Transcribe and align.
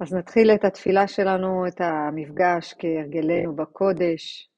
אז 0.00 0.14
נתחיל 0.14 0.50
את 0.50 0.64
התפילה 0.64 1.06
שלנו, 1.06 1.66
את 1.66 1.80
המפגש 1.80 2.74
כהרגלנו 2.78 3.56
בקודש. 3.56 4.50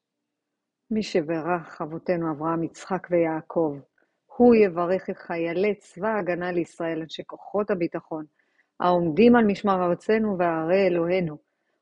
מי 0.90 1.02
שברך 1.02 1.82
אבותינו 1.82 2.30
אברהם, 2.32 2.62
יצחק 2.62 3.06
ויעקב, 3.10 3.78
הוא 4.36 4.54
יברך 4.54 5.10
את 5.10 5.18
חיילי 5.18 5.74
צבא 5.74 6.08
ההגנה 6.08 6.52
לישראל, 6.52 7.00
אנשי 7.02 7.22
כוחות 7.26 7.70
הביטחון, 7.70 8.24
העומדים 8.80 9.36
על 9.36 9.44
משמר 9.44 9.84
ארצנו 9.84 10.38
וערי 10.38 10.86
אלוהינו, 10.86 11.36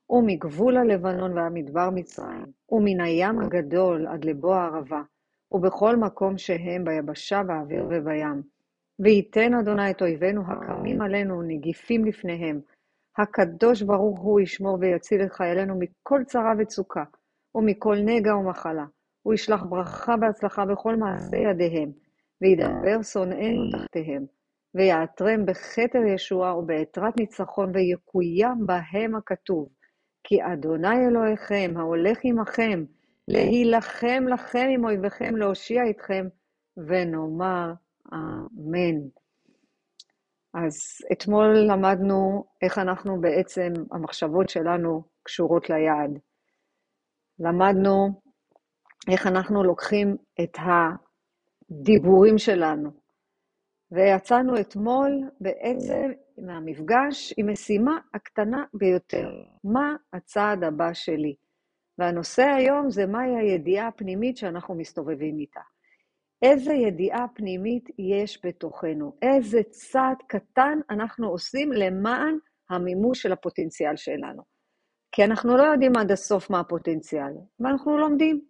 ומגבול 0.09 0.77
הלבנון 0.77 1.37
והמדבר 1.37 1.89
מצרים, 1.89 2.45
ומן 2.69 3.01
הים 3.01 3.39
הגדול 3.39 4.07
עד 4.07 4.25
לבוא 4.25 4.55
הערבה, 4.55 5.01
ובכל 5.51 5.95
מקום 5.95 6.37
שהם 6.37 6.83
ביבשה, 6.83 7.43
באוויר 7.43 7.85
ובים. 7.89 8.41
וייתן 8.99 9.53
אדוני 9.53 9.91
את 9.91 10.01
אויבינו 10.01 10.41
הקמים 10.47 11.01
עלינו 11.01 11.41
נגיפים 11.41 12.05
לפניהם, 12.05 12.61
הקדוש 13.17 13.81
ברוך 13.81 14.19
הוא 14.19 14.39
ישמור 14.39 14.77
ויציל 14.79 15.21
את 15.23 15.31
חיילינו 15.31 15.79
מכל 15.79 16.21
צרה 16.25 16.53
וצוקה, 16.59 17.03
ומכל 17.55 17.97
נגע 18.05 18.35
ומחלה. 18.35 18.85
הוא 19.21 19.33
ישלח 19.33 19.63
ברכה 19.63 20.15
והצלחה 20.21 20.65
בכל 20.65 20.95
מעשה 20.95 21.37
ידיהם, 21.37 21.91
וידבר 22.41 23.01
שונאינו 23.01 23.71
תחתיהם, 23.71 24.25
ויעטרם 24.75 25.45
בכתר 25.45 26.05
ישועה 26.13 26.57
ובעטרת 26.57 27.17
ניצחון, 27.19 27.71
ויקוים 27.73 28.65
בהם 28.65 29.15
הכתוב, 29.15 29.69
כי 30.23 30.43
אדוני 30.53 31.07
אלוהיכם, 31.07 31.73
ההולך 31.75 32.19
עמכם, 32.23 32.83
להילחם 33.27 34.23
לכם 34.33 34.67
עם 34.73 34.85
אויביכם, 34.85 35.35
להושיע 35.35 35.89
אתכם, 35.89 36.27
ונאמר 36.77 37.73
אמן. 38.13 39.20
אז 40.53 40.73
אתמול 41.11 41.57
למדנו 41.71 42.43
איך 42.61 42.77
אנחנו 42.77 43.21
בעצם, 43.21 43.73
המחשבות 43.91 44.49
שלנו 44.49 45.03
קשורות 45.23 45.69
ליעד. 45.69 46.19
למדנו 47.39 48.21
איך 49.11 49.27
אנחנו 49.27 49.63
לוקחים 49.63 50.15
את 50.43 50.57
הדיבורים 51.69 52.37
שלנו, 52.37 52.91
ויצאנו 53.91 54.59
אתמול 54.59 55.11
בעצם 55.41 56.11
מהמפגש 56.37 57.33
עם 57.37 57.51
משימה 57.51 57.99
הקטנה 58.13 58.65
ביותר, 58.73 59.29
מה 59.63 59.95
הצעד 60.13 60.63
הבא 60.63 60.93
שלי? 60.93 61.35
והנושא 61.97 62.43
היום 62.43 62.89
זה 62.89 63.05
מהי 63.05 63.35
הידיעה 63.39 63.87
הפנימית 63.87 64.37
שאנחנו 64.37 64.75
מסתובבים 64.75 65.39
איתה. 65.39 65.61
איזה 66.41 66.73
ידיעה 66.73 67.27
פנימית 67.33 67.89
יש 67.99 68.39
בתוכנו, 68.43 69.13
איזה 69.21 69.61
צעד 69.69 70.17
קטן 70.27 70.79
אנחנו 70.89 71.27
עושים 71.29 71.71
למען 71.71 72.37
המימוש 72.69 73.21
של 73.21 73.31
הפוטנציאל 73.31 73.95
שלנו. 73.95 74.43
כי 75.11 75.23
אנחנו 75.23 75.57
לא 75.57 75.63
יודעים 75.63 75.97
עד 75.97 76.11
הסוף 76.11 76.49
מה 76.49 76.59
הפוטנציאל, 76.59 77.33
ואנחנו 77.59 77.97
לומדים. 77.97 78.41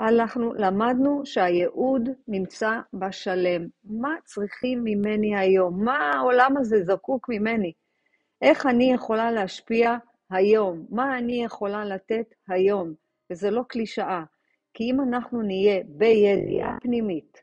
אנחנו 0.00 0.54
למדנו 0.54 1.22
שהייעוד 1.24 2.08
נמצא 2.28 2.80
בשלם. 2.92 3.66
מה 3.84 4.14
צריכים 4.24 4.80
ממני 4.84 5.36
היום? 5.36 5.84
מה 5.84 6.12
העולם 6.12 6.56
הזה 6.56 6.82
זקוק 6.82 7.28
ממני? 7.28 7.72
איך 8.42 8.66
אני 8.66 8.92
יכולה 8.92 9.30
להשפיע 9.30 9.96
היום? 10.30 10.86
מה 10.90 11.18
אני 11.18 11.44
יכולה 11.44 11.84
לתת 11.84 12.34
היום? 12.48 12.94
וזה 13.30 13.50
לא 13.50 13.62
קלישאה. 13.68 14.22
כי 14.74 14.90
אם 14.90 15.00
אנחנו 15.00 15.42
נהיה 15.42 15.82
בידיעה 15.88 16.78
פנימית, 16.82 17.42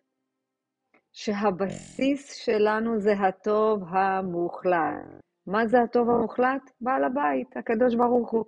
שהבסיס 1.11 2.33
שלנו 2.33 2.99
זה 2.99 3.13
הטוב 3.13 3.83
המוחלט. 3.87 5.21
מה 5.47 5.67
זה 5.67 5.81
הטוב 5.81 6.09
המוחלט? 6.09 6.71
בעל 6.81 7.03
הבית, 7.03 7.57
הקדוש 7.57 7.95
ברוך 7.95 8.31
הוא. 8.31 8.45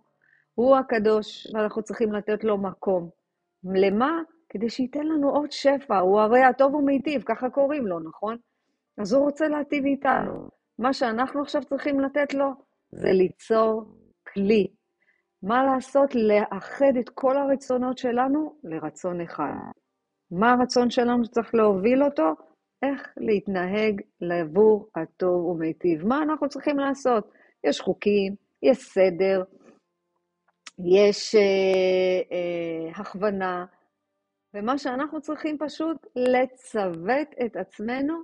הוא 0.55 0.77
הקדוש, 0.77 1.47
ואנחנו 1.53 1.83
צריכים 1.83 2.13
לתת 2.13 2.43
לו 2.43 2.57
מקום. 2.57 3.09
למה? 3.63 4.21
כדי 4.49 4.69
שייתן 4.69 5.05
לנו 5.05 5.29
עוד 5.29 5.51
שפע. 5.51 5.99
הוא 5.99 6.19
הרי 6.19 6.43
הטוב 6.43 6.75
ומיטיב, 6.75 7.23
ככה 7.25 7.49
קוראים 7.49 7.87
לו, 7.87 7.99
נכון? 7.99 8.37
אז 8.97 9.13
הוא 9.13 9.23
רוצה 9.23 9.47
להטיב 9.47 9.85
איתנו. 9.85 10.49
מה 10.79 10.93
שאנחנו 10.93 11.41
עכשיו 11.41 11.63
צריכים 11.63 11.99
לתת 11.99 12.33
לו 12.33 12.49
זה 12.91 13.11
ליצור 13.11 13.85
כלי 14.33 14.67
מה 15.43 15.63
לעשות? 15.63 16.15
לאחד 16.15 16.97
את 16.99 17.09
כל 17.09 17.37
הרצונות 17.37 17.97
שלנו 17.97 18.55
לרצון 18.63 19.21
אחד. 19.21 19.71
מה 20.31 20.51
הרצון 20.53 20.89
שלנו 20.89 21.25
שצריך 21.25 21.55
להוביל 21.55 22.03
אותו? 22.03 22.33
איך 22.83 23.13
להתנהג 23.17 24.01
לעבור 24.21 24.89
הטוב 24.95 25.45
ומיטיב. 25.45 26.05
מה 26.05 26.23
אנחנו 26.23 26.49
צריכים 26.49 26.79
לעשות? 26.79 27.31
יש 27.63 27.81
חוקים, 27.81 28.35
יש 28.63 28.77
סדר, 28.77 29.43
יש 30.79 31.35
אה, 31.35 31.41
אה, 32.31 33.01
הכוונה, 33.01 33.65
ומה 34.53 34.77
שאנחנו 34.77 35.21
צריכים 35.21 35.57
פשוט 35.57 36.07
לצוות 36.15 37.27
את 37.45 37.55
עצמנו 37.55 38.21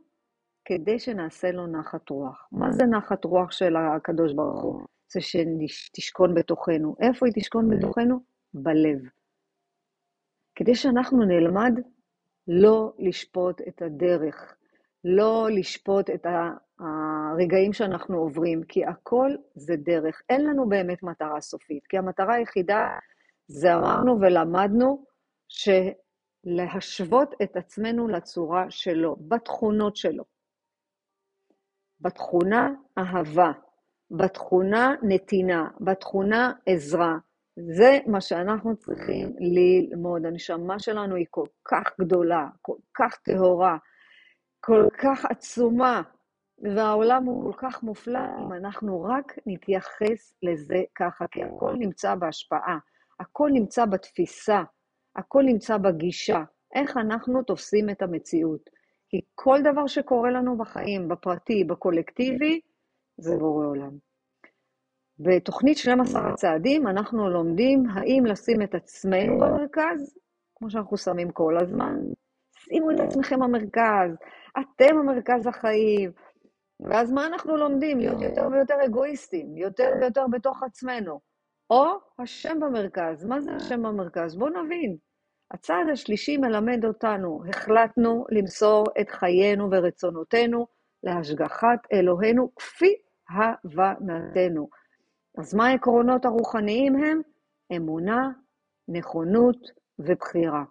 כדי 0.66 1.00
שנעשה 1.00 1.52
לו 1.52 1.68
נחת 1.68 2.10
רוח. 2.10 2.48
מה 2.52 2.72
זה 2.72 2.84
נחת 2.86 3.26
רוח 3.26 3.52
של 3.52 3.76
הקדוש 3.76 4.34
ברוך 4.34 4.62
הוא? 4.62 4.82
זה 5.12 5.20
שתשכון 5.68 6.36
בתוכנו. 6.36 6.96
איפה 7.00 7.26
היא 7.26 7.34
תשכון 7.36 7.70
בתוכנו? 7.70 8.20
בלב. 8.54 9.00
כדי 10.56 10.76
שאנחנו 10.76 11.26
נלמד 11.26 11.74
לא 12.48 12.94
לשפוט 13.00 13.62
את 13.68 13.82
הדרך, 13.82 14.56
לא 15.04 15.48
לשפוט 15.52 16.10
את 16.10 16.26
הרגעים 16.80 17.74
שאנחנו 17.74 18.18
עוברים, 18.18 18.64
כי 18.64 18.86
הכל 18.86 19.32
זה 19.56 19.76
דרך. 19.76 20.22
אין 20.30 20.46
לנו 20.46 20.70
באמת 20.70 21.04
מטרה 21.04 21.42
סופית, 21.42 21.88
כי 21.88 21.98
המטרה 21.98 22.36
היחידה 22.36 22.88
זה 23.48 23.76
אמרנו 23.76 24.20
ולמדנו 24.22 25.06
שלהשוות 25.48 27.34
את 27.44 27.56
עצמנו 27.56 28.08
לצורה 28.08 28.66
שלו, 28.70 29.16
בתכונות 29.20 29.96
שלו. 29.96 30.24
בתכונה 32.02 32.70
אהבה, 32.98 33.52
בתכונה 34.12 34.96
נתינה, 35.04 35.68
בתכונה 35.82 36.52
עזרה. 36.66 37.18
זה 37.60 38.00
מה 38.08 38.22
שאנחנו 38.22 38.76
צריכים 38.76 39.34
ללמוד. 39.40 40.26
הנשמה 40.26 40.80
שלנו 40.80 41.16
היא 41.16 41.26
כל 41.30 41.46
כך 41.66 41.94
גדולה, 42.02 42.48
כל 42.62 42.76
כך 42.94 43.18
טהורה, 43.24 43.78
כל 44.60 44.88
כך 44.98 45.26
עצומה, 45.26 46.02
והעולם 46.76 47.24
הוא 47.24 47.54
כל 47.54 47.58
כך 47.58 47.84
מופלא 47.84 48.20
אם 48.20 48.54
אנחנו 48.54 49.04
רק 49.04 49.38
נתייחס 49.46 50.36
לזה 50.44 50.84
ככה, 50.96 51.26
כי 51.32 51.44
הכל 51.44 51.76
נמצא 51.80 52.16
בהשפעה, 52.16 52.78
הכל 53.20 53.50
נמצא 53.54 53.86
בתפיסה, 53.86 54.64
הכל 55.16 55.44
נמצא 55.44 55.78
בגישה, 55.78 56.44
איך 56.76 56.98
אנחנו 56.98 57.44
תופסים 57.44 57.90
את 57.90 58.02
המציאות. 58.02 58.70
כי 59.10 59.22
כל 59.36 59.60
דבר 59.64 59.88
שקורה 59.88 60.32
לנו 60.32 60.58
בחיים, 60.58 61.08
בפרטי, 61.08 61.64
בקולקטיבי, 61.64 62.60
זה 63.20 63.38
בורא 63.38 63.66
עולם. 63.66 63.98
בתוכנית 65.20 65.78
12 65.78 66.30
הצעדים 66.30 66.88
אנחנו 66.88 67.30
לומדים 67.30 67.84
האם 67.94 68.26
לשים 68.26 68.62
את 68.62 68.76
עצמנו 68.76 69.40
במרכז, 69.40 70.18
כמו 70.56 70.70
שאנחנו 70.70 70.98
שמים 70.98 71.32
כל 71.32 71.58
הזמן. 71.58 71.96
שימו 72.58 72.92
את 72.92 73.00
עצמכם 73.00 73.40
במרכז, 73.40 74.18
אתם 74.60 74.98
המרכז 74.98 75.48
החיים. 75.48 76.12
ואז 76.80 77.12
מה 77.12 77.28
אנחנו 77.28 77.58
לומדים? 77.58 77.98
להיות 78.00 78.22
יותר 78.22 78.48
ויותר 78.52 78.76
אגואיסטים, 78.86 79.58
יותר 79.58 79.92
ויותר 80.02 80.26
בתוך 80.32 80.64
עצמנו. 80.64 81.20
או 81.70 81.86
השם 82.20 82.60
במרכז. 82.60 83.26
מה 83.26 83.42
זה 83.42 83.52
השם 83.52 83.84
במרכז? 83.84 84.36
בואו 84.36 84.64
נבין. 84.64 84.98
הצעד 85.52 85.90
השלישי 85.92 86.38
מלמד 86.38 86.86
אותנו, 86.86 87.42
החלטנו 87.50 88.26
למסור 88.30 88.86
את 89.02 89.10
חיינו 89.10 89.72
ורצונותינו 89.72 90.68
להשגחת 91.04 91.80
אלוהינו 91.94 92.56
כפי 92.56 92.96
הבנתנו. 93.30 94.70
אז 95.38 95.56
מה 95.56 95.68
העקרונות 95.68 96.26
הרוחניים 96.26 96.96
הם? 96.96 97.22
אמונה, 97.76 98.30
נכונות 98.88 99.58
ובחירה. 100.00 100.64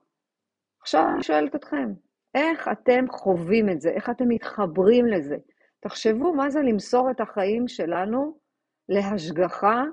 עכשיו 0.80 1.08
אני 1.14 1.22
שואלת 1.22 1.54
אתכם, 1.54 1.92
איך 2.34 2.68
אתם 2.72 3.04
חווים 3.10 3.68
את 3.68 3.80
זה? 3.80 3.90
איך 3.90 4.10
אתם 4.10 4.28
מתחברים 4.28 5.06
לזה? 5.06 5.36
תחשבו 5.80 6.34
מה 6.34 6.50
זה 6.50 6.60
למסור 6.60 7.10
את 7.10 7.20
החיים 7.20 7.68
שלנו 7.68 8.38
להשגחה, 8.88 9.84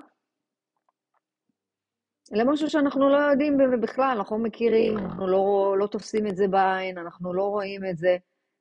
למשהו 2.32 2.70
שאנחנו 2.70 3.08
לא 3.08 3.16
יודעים 3.16 3.58
בכלל, 3.80 4.16
אנחנו 4.18 4.38
לא 4.38 4.44
מכירים, 4.44 4.98
אנחנו 4.98 5.26
לא, 5.26 5.76
לא 5.78 5.86
תופסים 5.86 6.26
את 6.26 6.36
זה 6.36 6.48
בעין, 6.48 6.98
אנחנו 6.98 7.34
לא 7.34 7.42
רואים 7.42 7.84
את 7.90 7.98
זה. 7.98 8.16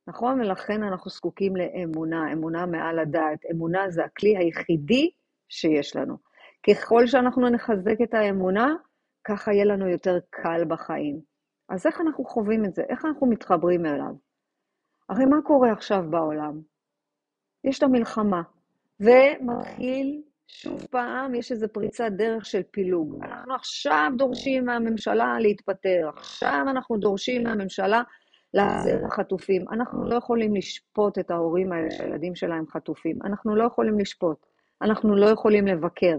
נכון? 0.07 0.41
ולכן 0.41 0.83
אנחנו 0.83 1.11
זקוקים 1.11 1.55
לאמונה, 1.55 2.33
אמונה 2.33 2.65
מעל 2.65 2.99
הדעת. 2.99 3.39
אמונה 3.51 3.89
זה 3.89 4.05
הכלי 4.05 4.37
היחידי 4.37 5.11
שיש 5.49 5.95
לנו. 5.95 6.17
ככל 6.69 7.07
שאנחנו 7.07 7.49
נחזק 7.49 8.01
את 8.03 8.13
האמונה, 8.13 8.75
ככה 9.23 9.53
יהיה 9.53 9.65
לנו 9.65 9.89
יותר 9.89 10.17
קל 10.29 10.65
בחיים. 10.67 11.19
אז 11.69 11.85
איך 11.85 12.01
אנחנו 12.01 12.25
חווים 12.25 12.65
את 12.65 12.75
זה? 12.75 12.83
איך 12.89 13.05
אנחנו 13.05 13.27
מתחברים 13.27 13.85
אליו? 13.85 14.13
הרי 15.09 15.25
מה 15.25 15.41
קורה 15.41 15.71
עכשיו 15.71 16.03
בעולם? 16.09 16.61
יש 17.63 17.77
את 17.77 17.83
המלחמה, 17.83 18.41
ומתחיל 18.99 20.21
שוב 20.47 20.85
פעם 20.91 21.35
יש 21.35 21.51
איזו 21.51 21.67
פריצת 21.73 22.11
דרך 22.17 22.45
של 22.45 22.61
פילוג. 22.71 23.23
אנחנו 23.23 23.55
עכשיו 23.55 24.11
דורשים 24.17 24.65
מהממשלה 24.65 25.39
להתפטר, 25.39 26.09
עכשיו 26.15 26.65
אנחנו 26.69 26.97
דורשים 26.97 27.43
מהממשלה 27.43 28.01
להחזיר 28.55 29.05
החטופים. 29.05 29.65
אנחנו 29.71 30.09
לא 30.09 30.15
יכולים 30.15 30.55
לשפוט 30.55 31.19
את 31.19 31.31
ההורים 31.31 31.71
האלה 31.71 31.91
שהילדים 31.91 32.35
שלהם 32.35 32.67
חטופים. 32.67 33.19
אנחנו 33.23 33.55
לא 33.55 33.63
יכולים 33.63 33.99
לשפוט. 33.99 34.45
אנחנו 34.81 35.15
לא 35.15 35.25
יכולים 35.25 35.67
לבקר. 35.67 36.17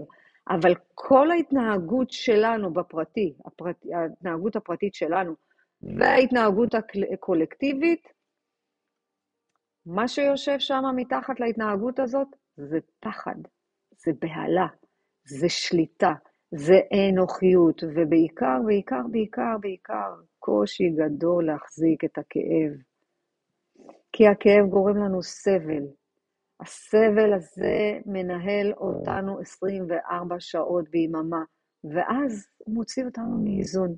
אבל 0.49 0.73
כל 0.93 1.31
ההתנהגות 1.31 2.11
שלנו 2.11 2.73
בפרטי, 2.73 3.33
הפרט, 3.45 3.75
ההתנהגות 3.93 4.55
הפרטית 4.55 4.93
שלנו, 4.93 5.33
וההתנהגות 5.81 6.75
הקולקטיבית, 7.13 8.07
מה 9.85 10.07
שיושב 10.07 10.59
שם 10.59 10.83
מתחת 10.95 11.39
להתנהגות 11.39 11.99
הזאת 11.99 12.27
זה 12.57 12.79
פחד, 12.99 13.35
זה 13.97 14.11
בהלה, 14.21 14.67
זה 15.25 15.49
שליטה, 15.49 16.13
זה 16.51 16.75
אנוכיות, 16.93 17.83
ובעיקר, 17.83 18.57
בעיקר, 18.65 19.01
בעיקר, 19.11 19.57
בעיקר, 19.61 20.13
קושי 20.47 20.89
גדול 20.89 21.45
להחזיק 21.45 22.03
את 22.03 22.17
הכאב. 22.17 22.71
כי 24.11 24.27
הכאב 24.27 24.69
גורם 24.69 24.97
לנו 24.97 25.23
סבל. 25.23 25.83
הסבל 26.59 27.33
הזה 27.33 27.99
מנהל 28.05 28.73
אותנו 28.77 29.39
24 29.39 30.35
שעות 30.39 30.89
ביממה, 30.89 31.43
ואז 31.83 32.47
הוא 32.57 32.75
מוציא 32.75 33.05
אותנו 33.05 33.43
מאיזון. 33.43 33.95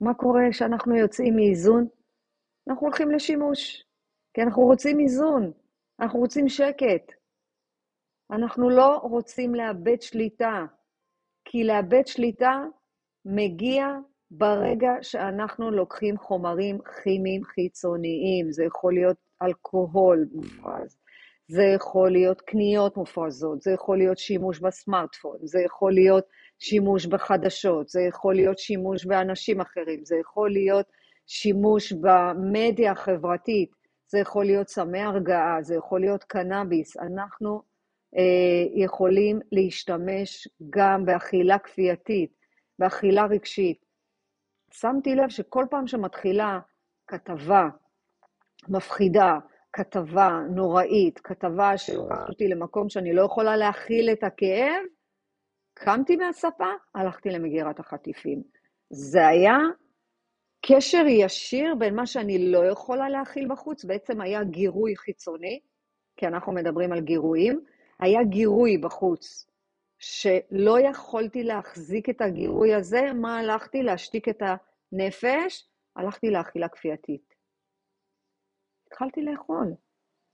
מה 0.00 0.14
קורה 0.14 0.42
כשאנחנו 0.50 0.96
יוצאים 0.96 1.36
מאיזון? 1.36 1.86
אנחנו 2.68 2.86
הולכים 2.86 3.10
לשימוש, 3.10 3.84
כי 4.34 4.42
אנחנו 4.42 4.62
רוצים 4.62 5.00
איזון, 5.00 5.52
אנחנו 6.00 6.18
רוצים 6.18 6.48
שקט. 6.48 7.12
אנחנו 8.30 8.70
לא 8.70 8.96
רוצים 8.96 9.54
לאבד 9.54 10.00
שליטה, 10.00 10.64
כי 11.44 11.64
לאבד 11.64 12.06
שליטה 12.06 12.64
מגיע 13.24 13.86
ברגע 14.30 14.92
שאנחנו 15.02 15.70
לוקחים 15.70 16.18
חומרים 16.18 16.78
כימיים 17.02 17.44
חיצוניים. 17.44 18.52
זה 18.52 18.64
יכול 18.64 18.94
להיות 18.94 19.16
אלכוהול 19.42 20.26
מופרז, 20.32 20.96
זה 21.48 21.62
יכול 21.62 22.10
להיות 22.10 22.40
קניות 22.40 22.96
מופרזות, 22.96 23.62
זה 23.62 23.70
יכול 23.70 23.98
להיות 23.98 24.18
שימוש 24.18 24.60
בסמארטפון, 24.60 25.36
זה 25.42 25.60
יכול 25.60 25.92
להיות 25.92 26.24
שימוש 26.58 27.06
בחדשות, 27.06 27.88
זה 27.88 28.00
יכול 28.00 28.34
להיות 28.34 28.58
שימוש 28.58 29.06
באנשים 29.06 29.60
אחרים, 29.60 30.04
זה 30.04 30.16
יכול 30.16 30.50
להיות 30.50 30.86
שימוש 31.26 31.92
במדיה 31.92 32.92
החברתית, 32.92 33.70
זה 34.08 34.18
יכול 34.18 34.44
להיות 34.44 34.68
סמי 34.68 35.00
הרגעה, 35.00 35.62
זה 35.62 35.74
יכול 35.74 36.00
להיות 36.00 36.24
קנאביס. 36.24 36.96
אנחנו 36.96 37.62
אה, 38.16 38.82
יכולים 38.84 39.40
להשתמש 39.52 40.48
גם 40.70 41.04
באכילה 41.04 41.58
כפייתית, 41.58 42.30
באכילה 42.78 43.26
רגשית. 43.26 43.89
שמתי 44.72 45.14
לב 45.14 45.28
שכל 45.28 45.64
פעם 45.70 45.86
שמתחילה 45.86 46.60
כתבה 47.06 47.68
מפחידה, 48.68 49.38
כתבה 49.72 50.40
נוראית, 50.54 51.18
כתבה 51.18 51.78
שלוקחת 51.78 52.28
אותי 52.28 52.48
למקום 52.48 52.88
שאני 52.88 53.12
לא 53.12 53.22
יכולה 53.22 53.56
להכיל 53.56 54.10
את 54.12 54.24
הכאב, 54.24 54.82
קמתי 55.74 56.16
מהספה, 56.16 56.72
הלכתי 56.94 57.30
למגירת 57.30 57.80
החטיפים. 57.80 58.42
זה 58.90 59.26
היה 59.26 59.58
קשר 60.66 61.04
ישיר 61.06 61.74
בין 61.74 61.94
מה 61.94 62.06
שאני 62.06 62.50
לא 62.52 62.66
יכולה 62.66 63.08
להכיל 63.08 63.48
בחוץ, 63.48 63.84
בעצם 63.84 64.20
היה 64.20 64.44
גירוי 64.44 64.96
חיצוני, 64.96 65.60
כי 66.16 66.26
אנחנו 66.26 66.52
מדברים 66.52 66.92
על 66.92 67.00
גירויים, 67.00 67.60
היה 68.00 68.24
גירוי 68.24 68.78
בחוץ, 68.78 69.49
שלא 70.00 70.80
יכולתי 70.80 71.42
להחזיק 71.42 72.10
את 72.10 72.20
הגירוי 72.20 72.74
הזה, 72.74 73.00
מה 73.14 73.38
הלכתי? 73.38 73.82
להשתיק 73.82 74.28
את 74.28 74.42
הנפש, 74.42 75.68
הלכתי 75.96 76.30
לאכילה 76.30 76.68
כפייתית. 76.68 77.34
התחלתי 78.86 79.22
לאכול. 79.22 79.66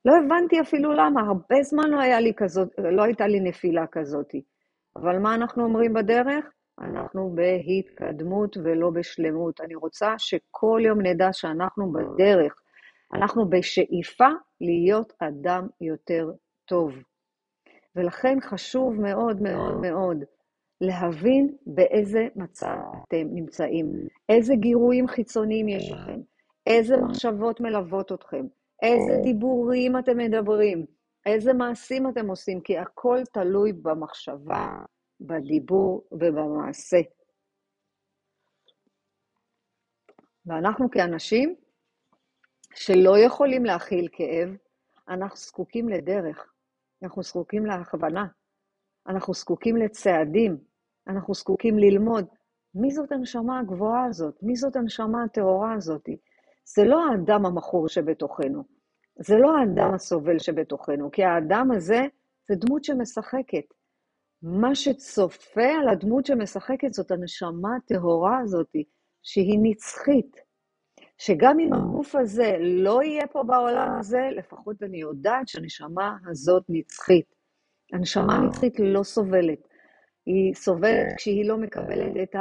לא 0.05 0.13
הבנתי 0.17 0.61
אפילו 0.61 0.93
למה, 0.93 1.21
הרבה 1.21 1.63
זמן 1.63 1.91
לא, 1.91 2.01
היה 2.01 2.21
לי 2.21 2.33
כזאת, 2.37 2.69
לא 2.79 3.03
הייתה 3.03 3.27
לי 3.27 3.41
נפילה 3.41 3.87
כזאת. 3.87 4.33
אבל 4.97 5.19
מה 5.19 5.35
אנחנו 5.35 5.65
אומרים 5.65 5.95
בדרך? 5.95 6.45
אנחנו 6.81 7.35
בהתקדמות 7.35 8.57
ולא 8.65 8.91
בשלמות. 8.91 9.61
אני 9.61 9.75
רוצה 9.75 10.15
שכל 10.19 10.81
יום 10.85 11.01
נדע 11.01 11.33
שאנחנו 11.33 11.93
בדרך, 11.93 12.63
אנחנו 13.15 13.51
בשאיפה 13.51 14.29
להיות 14.61 15.13
אדם 15.19 15.67
יותר 15.81 16.31
טוב. 16.65 16.93
ולכן 17.97 18.39
חשוב 18.41 19.01
מאוד 19.01 19.43
מאוד 19.43 19.81
מאוד 19.81 20.25
להבין 20.81 21.57
באיזה 21.67 22.29
מצב 22.37 22.79
אתם 23.09 23.27
נמצאים, 23.33 23.93
איזה 24.29 24.55
גירויים 24.55 25.07
חיצוניים 25.09 25.69
יש 25.69 25.91
לכם, 25.91 26.21
איזה 26.67 26.97
מחשבות 26.97 27.61
מלוות 27.61 28.13
אתכם, 28.13 28.47
איזה 28.83 29.13
דיבורים 29.23 29.99
אתם 29.99 30.17
מדברים, 30.17 30.87
איזה 31.27 31.53
מעשים 31.53 32.09
אתם 32.09 32.29
עושים, 32.29 32.61
כי 32.61 32.79
הכל 32.79 33.19
תלוי 33.33 33.73
במחשבה, 33.73 34.69
בדיבור 35.21 36.05
ובמעשה. 36.13 37.01
ואנחנו 40.47 40.91
כאנשים 40.91 41.55
שלא 42.75 43.19
יכולים 43.19 43.65
להכיל 43.65 44.09
כאב, 44.13 44.57
אנחנו 45.09 45.37
זקוקים 45.37 45.89
לדרך. 45.89 46.56
אנחנו 47.03 47.23
זקוקים 47.23 47.67
להכוונה, 47.67 48.27
אנחנו 49.09 49.35
זקוקים 49.35 49.77
לצעדים, 49.77 50.57
אנחנו 51.09 51.35
זקוקים 51.35 51.79
ללמוד. 51.79 52.27
מי 52.75 52.91
זאת 52.91 53.13
הנשמה 53.13 53.61
הגבוהה 53.61 54.05
הזאת? 54.05 54.43
מי 54.43 54.57
זאת 54.57 54.77
הנשמה 54.77 55.25
הטהורה 55.25 55.73
הזאת? 55.75 56.09
זה 56.75 56.85
לא 56.85 57.11
האדם 57.11 57.47
המכור 57.47 57.89
שבתוכנו, 57.89 58.65
זה 59.19 59.39
לא 59.39 59.59
האדם 59.59 59.95
הסובל 59.95 60.39
שבתוכנו, 60.39 61.11
כי 61.11 61.25
האדם 61.25 61.71
הזה 61.77 62.01
זה 62.49 62.55
דמות 62.55 62.85
שמשחקת. 62.85 63.65
מה 64.43 64.75
שצופה 64.75 65.69
על 65.81 65.89
הדמות 65.89 66.27
שמשחקת 66.27 66.93
זאת 66.93 67.11
הנשמה 67.11 67.77
הטהורה 67.77 68.39
הזאת, 68.39 68.73
שהיא 69.23 69.59
נצחית. 69.63 70.46
שגם 71.19 71.61
אם 71.61 71.73
הגוף 71.73 72.15
הזה 72.15 72.57
לא 72.61 73.03
יהיה 73.03 73.27
פה 73.27 73.43
בעולם 73.43 73.99
הזה, 73.99 74.29
לפחות 74.37 74.83
אני 74.83 75.01
יודעת 75.01 75.49
שהנשמה 75.49 76.17
הזאת 76.31 76.65
נצחית. 76.69 77.35
הנשמה 77.93 78.35
הנצחית 78.37 78.81
לא 78.81 79.03
סובלת. 79.03 79.69
היא 80.27 80.55
סובלת 80.55 81.17
כשהיא 81.17 81.49
לא 81.49 81.59
מקבלת 81.59 82.13
את 82.23 82.37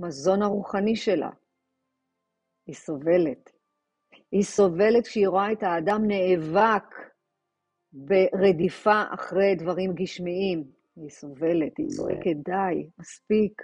המזון 0.00 0.42
הרוחני 0.42 0.96
שלה. 0.96 1.30
היא 2.66 2.74
סובלת. 2.74 3.50
היא 4.32 4.42
סובלת 4.42 5.06
כשהיא 5.06 5.28
רואה 5.28 5.52
את 5.52 5.62
האדם 5.62 6.02
נאבק 6.06 6.94
ברדיפה 7.92 9.02
אחרי 9.14 9.54
דברים 9.54 9.92
גשמיים. 9.94 10.64
היא 10.96 11.10
סובלת, 11.10 11.78
היא 11.78 11.88
צועקת, 11.88 12.36
די, 12.44 12.88
מספיק. 12.98 13.62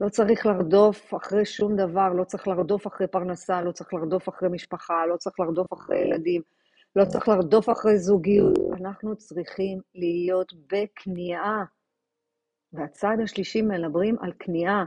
לא 0.00 0.08
צריך 0.08 0.46
לרדוף 0.46 1.14
אחרי 1.14 1.44
שום 1.44 1.76
דבר, 1.76 2.08
לא 2.12 2.24
צריך 2.24 2.48
לרדוף 2.48 2.86
אחרי 2.86 3.06
פרנסה, 3.06 3.62
לא 3.62 3.72
צריך 3.72 3.94
לרדוף 3.94 4.28
אחרי 4.28 4.48
משפחה, 4.48 5.06
לא 5.06 5.16
צריך 5.16 5.40
לרדוף 5.40 5.72
אחרי 5.72 5.98
ילדים, 5.98 6.42
לא 6.96 7.04
צריך 7.04 7.28
לרדוף 7.28 7.68
אחרי 7.68 7.98
זוגיות. 7.98 8.58
אנחנו 8.80 9.16
צריכים 9.16 9.78
להיות 9.94 10.52
בכניעה. 10.72 11.64
והצד 12.72 13.16
השלישי 13.22 13.62
מדברים 13.62 14.16
על 14.20 14.32
כניעה, 14.38 14.84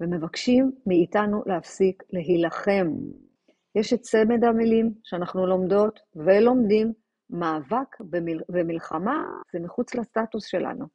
ומבקשים 0.00 0.72
מאיתנו 0.86 1.42
להפסיק 1.46 2.02
להילחם. 2.10 2.86
יש 3.74 3.92
את 3.92 4.00
צמד 4.00 4.44
המילים 4.44 4.94
שאנחנו 5.04 5.46
לומדות 5.46 6.00
ולומדים, 6.16 6.92
מאבק 7.30 7.96
ומלחמה 8.48 9.24
זה 9.52 9.60
מחוץ 9.60 9.94
לסטטוס 9.94 10.46
שלנו. 10.46 10.86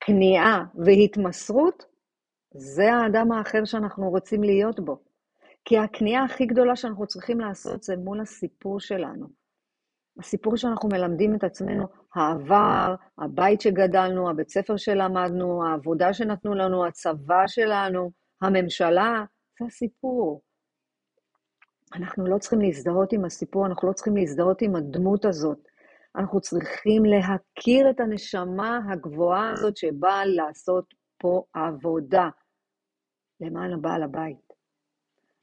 כניעה 0.00 0.64
והתמסרות 0.74 1.91
זה 2.54 2.92
האדם 2.92 3.32
האחר 3.32 3.64
שאנחנו 3.64 4.10
רוצים 4.10 4.42
להיות 4.42 4.80
בו. 4.80 4.98
כי 5.64 5.78
הכניעה 5.78 6.24
הכי 6.24 6.46
גדולה 6.46 6.76
שאנחנו 6.76 7.06
צריכים 7.06 7.40
לעשות 7.40 7.82
זה 7.82 7.96
מול 7.96 8.20
הסיפור 8.20 8.80
שלנו. 8.80 9.26
הסיפור 10.18 10.56
שאנחנו 10.56 10.88
מלמדים 10.88 11.34
את 11.34 11.44
עצמנו, 11.44 11.86
העבר, 12.14 12.94
הבית 13.18 13.60
שגדלנו, 13.60 14.30
הבית 14.30 14.48
ספר 14.48 14.76
שלמדנו, 14.76 15.66
העבודה 15.66 16.12
שנתנו 16.12 16.54
לנו, 16.54 16.86
הצבא 16.86 17.46
שלנו, 17.46 18.10
הממשלה, 18.42 19.24
זה 19.60 19.66
הסיפור. 19.66 20.42
אנחנו 21.94 22.26
לא 22.26 22.38
צריכים 22.38 22.60
להזדהות 22.60 23.12
עם 23.12 23.24
הסיפור, 23.24 23.66
אנחנו 23.66 23.88
לא 23.88 23.92
צריכים 23.92 24.16
להזדהות 24.16 24.62
עם 24.62 24.76
הדמות 24.76 25.24
הזאת. 25.24 25.58
אנחנו 26.16 26.40
צריכים 26.40 27.04
להכיר 27.04 27.90
את 27.90 28.00
הנשמה 28.00 28.80
הגבוהה 28.92 29.50
הזאת 29.50 29.76
שבאה 29.76 30.24
לעשות 30.24 30.84
פה 31.18 31.42
עבודה. 31.54 32.28
למען 33.42 33.72
הבעל 33.72 34.02
הבית. 34.02 34.52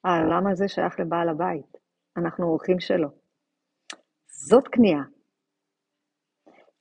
העולם 0.03 0.47
הזה 0.47 0.67
שייך 0.67 0.99
לבעל 0.99 1.29
הבית. 1.29 1.77
אנחנו 2.17 2.45
אורחים 2.45 2.79
שלו. 2.79 3.09
זאת 4.27 4.67
כניעה. 4.67 5.03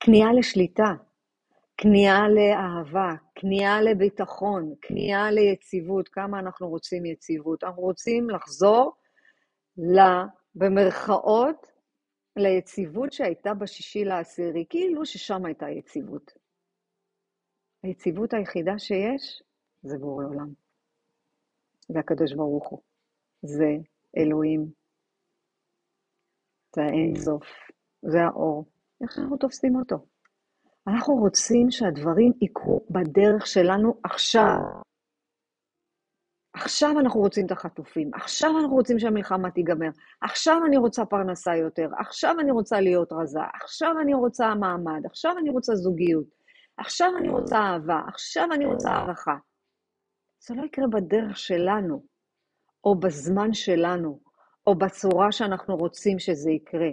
כניעה 0.00 0.32
לשליטה. 0.32 0.92
כניעה 1.76 2.28
לאהבה, 2.28 3.14
כניעה 3.34 3.82
לביטחון, 3.82 4.74
כניעה 4.82 5.30
ליציבות. 5.30 6.08
כמה 6.08 6.38
אנחנו 6.38 6.68
רוצים 6.68 7.06
יציבות? 7.06 7.64
אנחנו 7.64 7.82
רוצים 7.82 8.30
לחזור, 8.30 8.92
ל, 9.78 10.00
במרכאות, 10.54 11.66
ליציבות 12.36 13.12
שהייתה 13.12 13.54
בשישי 13.54 14.04
לעשירי, 14.04 14.64
כאילו 14.68 15.06
ששם 15.06 15.44
הייתה 15.44 15.70
יציבות. 15.70 16.32
היציבות 17.82 18.34
היחידה 18.34 18.78
שיש 18.78 19.42
זה 19.82 19.98
בורא 19.98 20.24
עולם. 20.24 20.67
זה 21.88 21.98
הקדוש 21.98 22.34
ברוך 22.34 22.68
הוא. 22.68 22.82
זה 23.42 23.70
אלוהים. 24.16 24.66
זה 26.76 26.82
האין 26.82 27.16
סוף. 27.16 27.44
זה 28.02 28.22
האור. 28.22 28.64
איך 29.02 29.12
שאנחנו 29.12 29.36
תופסים 29.36 29.76
אותו. 29.76 29.96
אנחנו 30.88 31.14
רוצים 31.14 31.70
שהדברים 31.70 32.32
יקרו 32.42 32.86
בדרך 32.90 33.46
שלנו 33.46 34.00
עכשיו. 34.04 34.58
עכשיו 36.52 37.00
אנחנו 37.00 37.20
רוצים 37.20 37.46
את 37.46 37.50
החטופים, 37.50 38.10
עכשיו 38.14 38.50
אנחנו 38.60 38.74
רוצים 38.74 38.98
שהמלחמה 38.98 39.50
תיגמר, 39.50 39.88
עכשיו 40.20 40.60
אני 40.66 40.76
רוצה 40.76 41.04
פרנסה 41.04 41.56
יותר, 41.56 41.88
עכשיו 41.98 42.40
אני 42.40 42.50
רוצה 42.50 42.80
להיות 42.80 43.12
רזה, 43.12 43.40
עכשיו 43.62 43.94
אני 44.02 44.14
רוצה 44.14 44.54
מעמד, 44.54 45.06
עכשיו 45.06 45.38
אני 45.38 45.50
רוצה 45.50 45.74
זוגיות, 45.74 46.26
עכשיו 46.76 47.12
אני 47.18 47.28
רוצה 47.28 47.56
אהבה, 47.58 48.00
עכשיו 48.08 48.48
אני 48.52 48.66
רוצה 48.66 48.90
הערכה. 48.90 49.36
זה 50.40 50.54
לא 50.54 50.64
יקרה 50.64 50.86
בדרך 50.86 51.36
שלנו, 51.36 52.02
או 52.84 53.00
בזמן 53.00 53.52
שלנו, 53.52 54.20
או 54.66 54.74
בצורה 54.74 55.32
שאנחנו 55.32 55.76
רוצים 55.76 56.18
שזה 56.18 56.50
יקרה. 56.50 56.90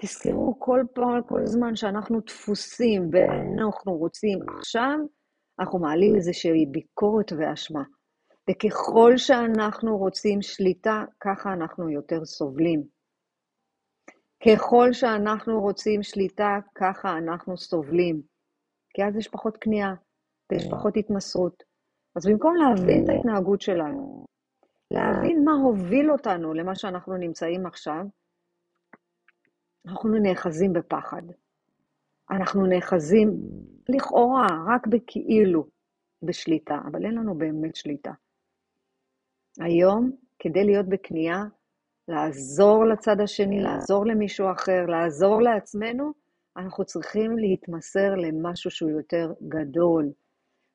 תזכרו 0.00 0.56
כל 0.58 0.80
פעם, 0.94 1.22
כל 1.28 1.46
זמן 1.46 1.76
שאנחנו 1.76 2.20
דפוסים 2.20 3.10
ואנחנו 3.12 3.92
רוצים 3.92 4.38
עכשיו, 4.58 4.98
אנחנו 5.60 5.78
מעלים 5.78 6.14
איזושהי 6.16 6.66
ביקורת 6.66 7.32
ואשמה. 7.32 7.82
וככל 8.50 9.12
שאנחנו 9.16 9.98
רוצים 9.98 10.42
שליטה, 10.42 11.04
ככה 11.20 11.52
אנחנו 11.52 11.90
יותר 11.90 12.24
סובלים. 12.24 12.82
ככל 14.44 14.92
שאנחנו 14.92 15.60
רוצים 15.60 16.02
שליטה, 16.02 16.58
ככה 16.74 17.18
אנחנו 17.18 17.58
סובלים. 17.58 18.22
כי 18.94 19.04
אז 19.04 19.16
יש 19.16 19.28
פחות 19.28 19.56
כניעה 19.60 19.94
ויש 20.52 20.70
פחות 20.70 20.96
התמסרות. 20.96 21.62
אז 22.16 22.26
במקום 22.26 22.54
להבין 22.56 23.04
את 23.04 23.08
ההתנהגות 23.08 23.60
שלנו, 23.60 24.26
להבין 24.90 25.44
מה 25.44 25.52
הוביל 25.52 26.10
אותנו 26.10 26.54
למה 26.54 26.74
שאנחנו 26.74 27.16
נמצאים 27.16 27.66
עכשיו, 27.66 28.04
אנחנו 29.86 30.10
נאחזים 30.10 30.72
בפחד. 30.72 31.22
אנחנו 32.30 32.66
נאחזים 32.66 33.28
לכאורה 33.88 34.46
רק 34.68 34.86
בכאילו 34.86 35.66
בשליטה, 36.22 36.78
אבל 36.90 37.06
אין 37.06 37.14
לנו 37.14 37.34
באמת 37.34 37.76
שליטה. 37.76 38.12
היום, 39.60 40.10
כדי 40.38 40.64
להיות 40.64 40.86
בכניעה, 40.88 41.44
לעזור 42.08 42.84
לצד 42.84 43.20
השני, 43.20 43.60
לעזור 43.60 44.06
למישהו 44.06 44.46
אחר, 44.52 44.86
לעזור 44.86 45.42
לעצמנו, 45.42 46.12
אנחנו 46.56 46.84
צריכים 46.84 47.38
להתמסר 47.38 48.14
למשהו 48.14 48.70
שהוא 48.70 48.90
יותר 48.90 49.32
גדול. 49.48 50.12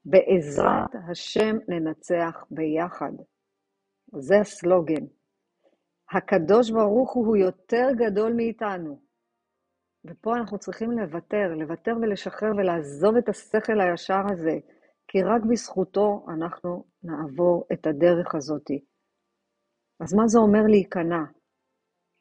בעזרת 0.10 0.96
השם 1.12 1.56
ננצח 1.68 2.46
ביחד. 2.52 3.12
זה 4.20 4.40
הסלוגן. 4.40 5.06
הקדוש 6.12 6.72
ברוך 6.72 7.14
הוא 7.14 7.38
יותר 7.38 7.88
גדול 7.98 8.34
מאיתנו. 8.34 9.00
ופה 10.06 10.36
אנחנו 10.36 10.58
צריכים 10.60 10.92
לוותר, 10.92 11.54
לוותר 11.56 11.92
ולשחרר 12.02 12.52
ולעזוב 12.58 13.16
את 13.16 13.30
השכל 13.30 13.82
הישר 13.82 14.22
הזה, 14.32 14.58
כי 15.08 15.22
רק 15.24 15.42
בזכותו 15.50 16.26
אנחנו 16.30 16.84
נעבור 17.04 17.66
את 17.74 17.88
הדרך 17.88 18.36
הזאת. 18.36 18.68
אז 20.00 20.14
מה 20.14 20.28
זה 20.28 20.40
אומר 20.40 20.64
להיכנע? 20.68 21.24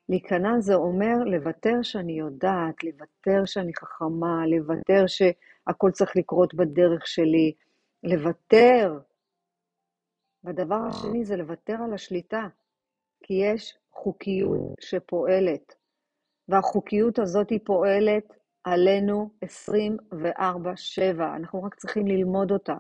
להיכנע 0.09 0.61
זה 0.61 0.75
אומר 0.75 1.17
לוותר 1.27 1.83
שאני 1.83 2.19
יודעת, 2.19 2.85
לוותר 2.85 3.45
שאני 3.45 3.73
חכמה, 3.75 4.47
לוותר 4.47 5.07
שהכל 5.07 5.91
צריך 5.91 6.17
לקרות 6.17 6.55
בדרך 6.55 7.07
שלי, 7.07 7.53
לוותר. 8.03 8.99
והדבר 10.45 10.79
השני 10.89 11.25
זה 11.25 11.37
לוותר 11.37 11.77
על 11.85 11.95
השליטה, 11.95 12.49
כי 13.23 13.35
יש 13.35 13.79
חוקיות 13.93 14.75
שפועלת. 14.81 15.75
והחוקיות 16.49 17.19
הזאת 17.19 17.51
היא 17.51 17.61
פועלת 17.65 18.25
עלינו 18.65 19.31
24/7, 19.45 20.17
אנחנו 21.37 21.63
רק 21.63 21.75
צריכים 21.75 22.07
ללמוד 22.07 22.51
אותה. 22.51 22.77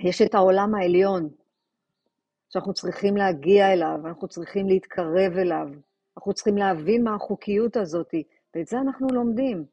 יש 0.00 0.22
את 0.22 0.34
העולם 0.34 0.74
העליון, 0.74 1.28
שאנחנו 2.48 2.74
צריכים 2.74 3.16
להגיע 3.16 3.72
אליו, 3.72 3.98
אנחנו 4.06 4.28
צריכים 4.28 4.68
להתקרב 4.68 5.32
אליו, 5.38 5.68
אנחנו 6.16 6.32
צריכים 6.32 6.56
להבין 6.56 7.04
מה 7.04 7.14
החוקיות 7.14 7.76
הזאת, 7.76 8.14
ואת 8.54 8.66
זה 8.66 8.80
אנחנו 8.80 9.06
לומדים. 9.12 9.64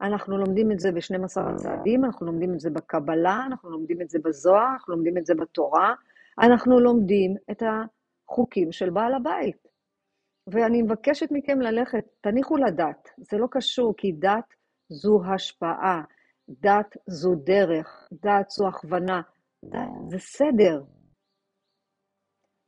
אנחנו 0.00 0.38
לומדים 0.38 0.72
את 0.72 0.80
זה 0.80 0.92
ב-12 0.92 1.40
הצעדים, 1.40 2.04
אנחנו 2.04 2.26
לומדים 2.26 2.54
את 2.54 2.60
זה 2.60 2.70
בקבלה, 2.70 3.40
אנחנו 3.46 3.70
לומדים 3.70 4.02
את 4.02 4.10
זה 4.10 4.18
בזוהר, 4.24 4.72
אנחנו 4.72 4.94
לומדים 4.94 5.18
את 5.18 5.26
זה 5.26 5.34
בתורה, 5.34 5.94
אנחנו 6.42 6.80
לומדים 6.80 7.34
את 7.50 7.62
החוקים 7.62 8.72
של 8.72 8.90
בעל 8.90 9.14
הבית. 9.14 9.66
ואני 10.46 10.82
מבקשת 10.82 11.28
מכם 11.30 11.60
ללכת, 11.60 12.04
תניחו 12.20 12.56
לדת, 12.56 13.08
זה 13.18 13.38
לא 13.38 13.46
קשור, 13.50 13.94
כי 13.96 14.12
דת 14.12 14.54
זו 14.88 15.20
השפעה, 15.34 16.02
דת 16.48 16.96
זו 17.06 17.34
דרך, 17.34 18.08
דת 18.12 18.50
זו 18.50 18.68
הכוונה, 18.68 19.20
דת 19.64 19.88
זה 20.08 20.18
סדר. 20.18 20.82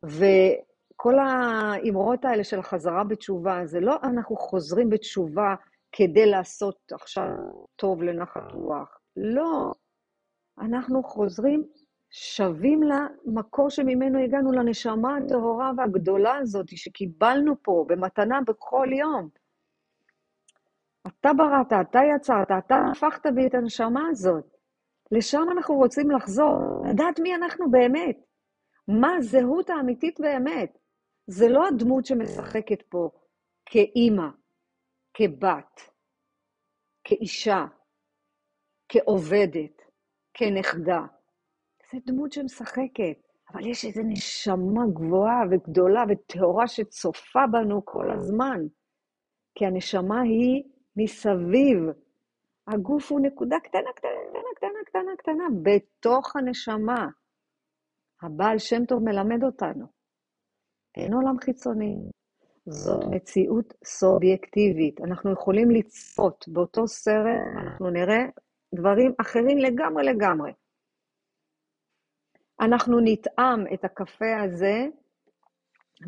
וכל 0.05 1.15
האמרות 1.19 2.25
האלה 2.25 2.45
של 2.45 2.59
החזרה 2.59 3.05
בתשובה, 3.05 3.61
זה 3.65 3.81
לא 3.81 3.97
אנחנו 4.03 4.37
חוזרים 4.37 4.91
בתשובה 4.91 5.55
כדי 5.93 6.27
לעשות 6.27 6.93
עכשיו 6.93 7.27
טוב 7.77 8.03
לנחת 8.03 8.53
רוח. 8.53 8.99
לא. 9.17 9.73
אנחנו 10.59 11.03
חוזרים 11.03 11.65
שבים 12.11 12.81
למקור 12.83 13.71
שממנו 13.71 14.19
הגענו, 14.19 14.53
לנשמה 14.53 15.17
הטהורה 15.17 15.73
והגדולה 15.77 16.37
הזאת 16.37 16.67
שקיבלנו 16.69 17.55
פה 17.63 17.85
במתנה 17.89 18.41
בכל 18.47 18.89
יום. 18.99 19.29
אתה 21.07 21.33
בראת, 21.33 21.73
אתה 21.81 22.01
יצרת, 22.17 22.51
אתה 22.59 22.77
הפכת 22.93 23.27
בי 23.35 23.47
את 23.47 23.55
הנשמה 23.55 24.09
הזאת. 24.11 24.45
לשם 25.13 25.47
אנחנו 25.53 25.75
רוצים 25.75 26.11
לחזור, 26.11 26.59
לדעת 26.91 27.21
מי 27.21 27.35
אנחנו 27.35 27.71
באמת. 27.71 28.17
מה 28.89 29.15
הזהות 29.15 29.71
האמיתית 29.71 30.21
באמת. 30.21 30.79
זה 31.27 31.49
לא 31.49 31.67
הדמות 31.67 32.07
שמשחקת 32.07 32.83
פה 32.83 33.11
כאימא, 33.67 34.29
כבת, 35.19 35.81
כאישה, 37.05 37.65
כעובדת, 38.89 39.83
כנכדה. 40.35 41.01
זה 41.93 41.99
דמות 42.07 42.33
שמשחקת, 42.33 43.19
אבל 43.53 43.67
יש 43.67 43.85
איזו 43.85 44.03
נשמה 44.05 44.83
גבוהה 44.95 45.41
וגדולה 45.51 46.01
וטהורה 46.09 46.67
שצופה 46.67 47.41
בנו 47.53 47.85
כל 47.85 48.11
הזמן. 48.13 48.61
כי 49.55 49.67
הנשמה 49.67 50.21
היא 50.21 50.65
מסביב. 50.97 51.79
הגוף 52.67 53.13
הוא 53.13 53.21
נקודה 53.21 53.57
קטנה, 53.61 53.93
קטנה, 53.95 54.11
קטנה, 54.57 54.79
קטנה, 54.87 55.17
קטנה, 55.19 55.45
בתוך 55.63 56.37
הנשמה. 56.37 57.07
הבעל 58.23 58.59
שם 58.59 58.85
טוב 58.85 59.03
מלמד 59.03 59.45
אותנו. 59.45 59.87
אין 60.97 61.15
עולם 61.15 61.39
חיצוני. 61.41 62.18
זאת 62.71 63.05
מציאות 63.11 63.75
סובייקטיבית. 63.85 65.01
אנחנו 65.01 65.33
יכולים 65.33 65.71
לצפות 65.71 66.45
באותו 66.49 66.89
סרט, 66.89 67.41
אנחנו 67.57 67.91
נראה 67.91 68.25
דברים 68.75 69.13
אחרים 69.21 69.59
לגמרי 69.59 70.05
לגמרי. 70.05 70.53
אנחנו 72.61 73.01
נטעם 73.05 73.65
את 73.75 73.85
הקפה 73.85 74.41
הזה, 74.45 74.87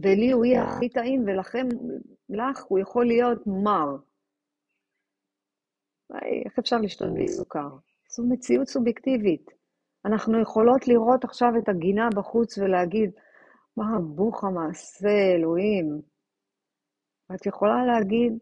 ולי 0.03 0.31
הוא 0.33 0.45
יהיה 0.45 0.63
הכי 0.63 0.89
טעים, 0.89 1.25
ולכם, 1.27 1.69
לך, 2.29 2.65
הוא 2.69 2.79
יכול 2.79 3.07
להיות 3.07 3.47
מר. 3.47 3.97
איך 6.45 6.59
אפשר 6.59 6.77
לשתות 6.77 7.15
בלי 7.15 7.29
סוכר? 7.29 7.69
זו 8.11 8.23
מציאות 8.29 8.69
סובייקטיבית. 8.69 9.51
אנחנו 10.05 10.43
יכולות 10.43 10.89
לראות 10.89 11.25
עכשיו 11.25 11.49
את 11.59 11.69
הגינה 11.69 12.09
בחוץ 12.17 12.59
ולהגיד, 12.59 13.11
מה 13.77 13.99
בוך 14.01 14.45
המעשה, 14.45 15.35
אלוהים. 15.37 16.10
ואת 17.31 17.47
יכולה 17.47 17.87
להגיד, 17.87 18.39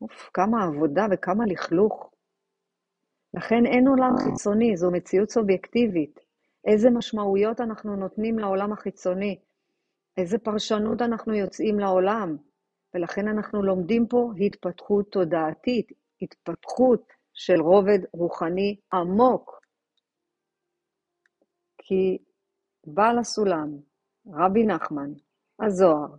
אוף, 0.00 0.30
כמה 0.34 0.64
עבודה 0.64 1.06
וכמה 1.10 1.44
לכלוך. 1.46 2.10
לכן 3.34 3.66
אין 3.66 3.88
עולם 3.88 4.12
חיצוני, 4.24 4.76
זו 4.76 4.90
מציאות 4.90 5.30
סובייקטיבית. 5.30 6.20
איזה 6.64 6.90
משמעויות 6.90 7.60
אנחנו 7.60 7.96
נותנים 7.96 8.38
לעולם 8.38 8.72
החיצוני, 8.72 9.38
איזה 10.16 10.38
פרשנות 10.38 11.02
אנחנו 11.02 11.34
יוצאים 11.34 11.80
לעולם, 11.80 12.36
ולכן 12.94 13.28
אנחנו 13.28 13.62
לומדים 13.62 14.06
פה 14.06 14.32
התפתחות 14.46 15.12
תודעתית, 15.12 15.92
התפתחות 16.22 17.12
של 17.34 17.60
רובד 17.60 17.98
רוחני 18.12 18.76
עמוק. 18.92 19.60
כי 21.78 22.18
בעל 22.86 23.18
הסולם, 23.18 23.68
רבי 24.26 24.66
נחמן, 24.66 25.10
הזוהר, 25.60 26.16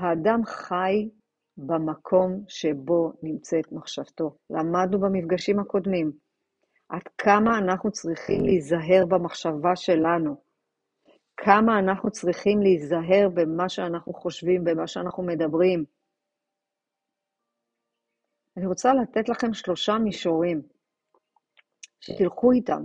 האדם 0.00 0.44
חי 0.44 1.08
במקום 1.56 2.44
שבו 2.48 3.12
נמצאת 3.22 3.72
מחשבתו. 3.72 4.36
למדנו 4.50 5.00
במפגשים 5.00 5.60
הקודמים 5.60 6.12
עד 6.88 7.02
כמה 7.18 7.58
אנחנו 7.58 7.90
צריכים 7.90 8.44
להיזהר 8.44 9.06
במחשבה 9.08 9.76
שלנו, 9.76 10.36
כמה 11.36 11.78
אנחנו 11.78 12.10
צריכים 12.10 12.62
להיזהר 12.62 13.28
במה 13.34 13.68
שאנחנו 13.68 14.12
חושבים, 14.12 14.64
במה 14.64 14.86
שאנחנו 14.86 15.22
מדברים. 15.22 15.84
אני 18.56 18.66
רוצה 18.66 18.94
לתת 18.94 19.28
לכם 19.28 19.54
שלושה 19.54 19.98
מישורים, 19.98 20.62
שתלכו 22.00 22.52
איתם. 22.52 22.82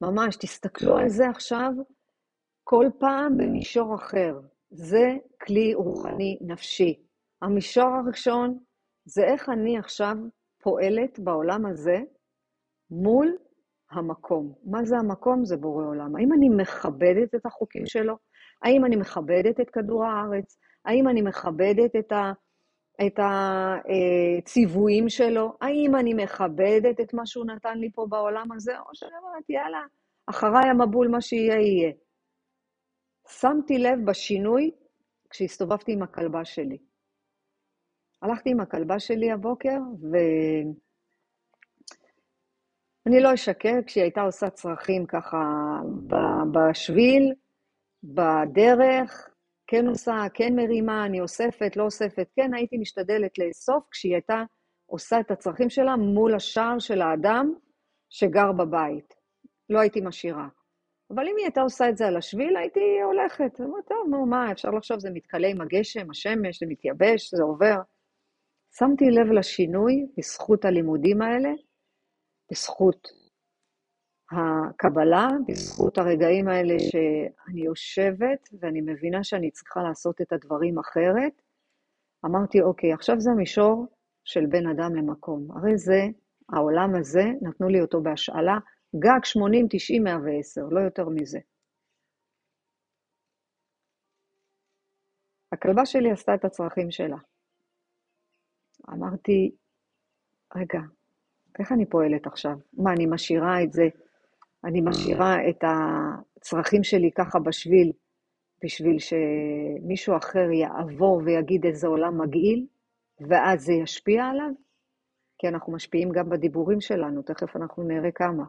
ממש, 0.00 0.36
תסתכלו 0.36 0.96
על 0.96 1.08
זה 1.08 1.28
עכשיו 1.28 1.70
כל 2.64 2.86
פעם 2.98 3.36
במישור 3.36 3.94
אחר. 3.94 4.40
זה 4.74 5.16
כלי 5.46 5.74
רוחני 5.74 6.38
נפשי. 6.40 7.02
המישור 7.42 7.88
הראשון 7.88 8.58
זה 9.04 9.24
איך 9.24 9.48
אני 9.48 9.78
עכשיו 9.78 10.16
פועלת 10.62 11.18
בעולם 11.18 11.66
הזה 11.66 11.96
מול 12.90 13.36
המקום. 13.90 14.52
מה 14.64 14.84
זה 14.84 14.96
המקום? 14.96 15.44
זה 15.44 15.56
בורא 15.56 15.84
עולם. 15.84 16.16
האם 16.16 16.32
אני 16.32 16.48
מכבדת 16.48 17.34
את 17.34 17.46
החוקים 17.46 17.86
שלו? 17.86 18.16
האם 18.62 18.84
אני 18.84 18.96
מכבדת 18.96 19.60
את 19.60 19.70
כדור 19.70 20.04
הארץ? 20.04 20.58
האם 20.84 21.08
אני 21.08 21.22
מכבדת 21.22 21.96
את, 21.96 22.12
ה, 22.12 22.32
את 23.06 23.18
הציוויים 23.18 25.08
שלו? 25.08 25.52
האם 25.60 25.96
אני 25.96 26.14
מכבדת 26.14 27.00
את 27.00 27.14
מה 27.14 27.26
שהוא 27.26 27.46
נתן 27.46 27.78
לי 27.78 27.92
פה 27.92 28.06
בעולם 28.08 28.52
הזה? 28.52 28.78
או 28.78 28.94
שאני 28.94 29.12
אומרת, 29.22 29.50
יאללה, 29.50 29.82
אחריי 30.26 30.68
המבול, 30.70 31.08
מה 31.08 31.20
שיהיה, 31.20 31.60
יהיה. 31.60 31.92
שמתי 33.28 33.78
לב 33.78 33.98
בשינוי 34.04 34.70
כשהסתובבתי 35.30 35.92
עם 35.92 36.02
הכלבה 36.02 36.44
שלי. 36.44 36.78
הלכתי 38.22 38.50
עם 38.50 38.60
הכלבה 38.60 38.98
שלי 38.98 39.30
הבוקר, 39.32 39.78
ואני 43.06 43.22
לא 43.22 43.34
אשקר, 43.34 43.74
כשהיא 43.86 44.02
הייתה 44.02 44.20
עושה 44.20 44.50
צרכים 44.50 45.06
ככה 45.06 45.38
בשביל, 46.52 47.32
בדרך, 48.04 49.30
כן 49.66 49.86
עושה, 49.86 50.26
כן 50.34 50.56
מרימה, 50.56 51.06
אני 51.06 51.20
אוספת, 51.20 51.76
לא 51.76 51.82
אוספת, 51.82 52.28
כן 52.36 52.54
הייתי 52.54 52.78
משתדלת 52.78 53.38
לאסוף 53.38 53.84
כשהיא 53.90 54.14
הייתה 54.14 54.42
עושה 54.86 55.20
את 55.20 55.30
הצרכים 55.30 55.70
שלה 55.70 55.96
מול 55.96 56.34
השער 56.34 56.78
של 56.78 57.02
האדם 57.02 57.54
שגר 58.10 58.52
בבית. 58.52 59.14
לא 59.70 59.80
הייתי 59.80 60.00
משאירה. 60.00 60.48
אבל 61.14 61.28
אם 61.28 61.34
היא 61.36 61.44
הייתה 61.44 61.60
עושה 61.60 61.88
את 61.88 61.96
זה 61.96 62.06
על 62.06 62.16
השביל, 62.16 62.56
הייתי 62.56 62.80
הולכת. 63.04 63.60
אמרתי, 63.60 63.88
טוב, 63.88 64.08
נו, 64.10 64.26
מה, 64.26 64.52
אפשר 64.52 64.70
לחשוב, 64.70 64.98
זה 64.98 65.10
מתכלה 65.10 65.48
עם 65.48 65.60
הגשם, 65.60 66.10
השמש, 66.10 66.60
זה 66.60 66.66
מתייבש, 66.68 67.34
זה 67.34 67.42
עובר. 67.42 67.76
שמתי 68.78 69.04
לב 69.04 69.32
לשינוי 69.32 70.06
בזכות 70.18 70.64
הלימודים 70.64 71.22
האלה, 71.22 71.50
בזכות 72.50 73.08
הקבלה, 74.32 75.28
בזכות 75.48 75.98
הרגעים 75.98 76.48
האלה 76.48 76.74
שאני 76.78 77.64
יושבת 77.64 78.48
ואני 78.60 78.80
מבינה 78.80 79.24
שאני 79.24 79.50
צריכה 79.50 79.82
לעשות 79.82 80.20
את 80.20 80.32
הדברים 80.32 80.78
אחרת. 80.78 81.42
אמרתי, 82.26 82.62
אוקיי, 82.62 82.92
עכשיו 82.92 83.20
זה 83.20 83.30
המישור 83.30 83.86
של 84.24 84.46
בין 84.46 84.66
אדם 84.68 84.94
למקום. 84.94 85.48
הרי 85.56 85.78
זה, 85.78 86.00
העולם 86.52 86.94
הזה, 86.94 87.24
נתנו 87.42 87.68
לי 87.68 87.80
אותו 87.80 88.02
בהשאלה, 88.02 88.58
גג 88.98 89.24
80, 89.24 89.66
90, 89.70 90.04
110, 90.04 90.60
לא 90.70 90.80
יותר 90.80 91.08
מזה. 91.08 91.38
הכלבה 95.52 95.86
שלי 95.86 96.10
עשתה 96.10 96.34
את 96.34 96.44
הצרכים 96.44 96.90
שלה. 96.90 97.16
אמרתי, 98.90 99.54
רגע, 100.56 100.80
איך 101.58 101.72
אני 101.72 101.86
פועלת 101.86 102.26
עכשיו? 102.26 102.56
מה, 102.72 102.92
אני 102.92 103.06
משאירה 103.06 103.62
את 103.62 103.72
זה, 103.72 103.82
אני 104.64 104.80
משאירה 104.80 105.48
את 105.48 105.64
הצרכים 105.64 106.84
שלי 106.84 107.10
ככה 107.12 107.38
בשביל, 107.38 107.92
בשביל 108.64 108.96
שמישהו 108.98 110.16
אחר 110.16 110.50
יעבור 110.50 111.22
ויגיד 111.24 111.66
איזה 111.66 111.86
עולם 111.86 112.20
מגעיל, 112.20 112.66
ואז 113.28 113.64
זה 113.64 113.72
ישפיע 113.72 114.24
עליו? 114.24 114.50
כי 115.38 115.48
אנחנו 115.48 115.72
משפיעים 115.72 116.12
גם 116.12 116.28
בדיבורים 116.28 116.80
שלנו, 116.80 117.22
תכף 117.22 117.56
אנחנו 117.56 117.82
נראה 117.82 118.10
כמה. 118.10 118.44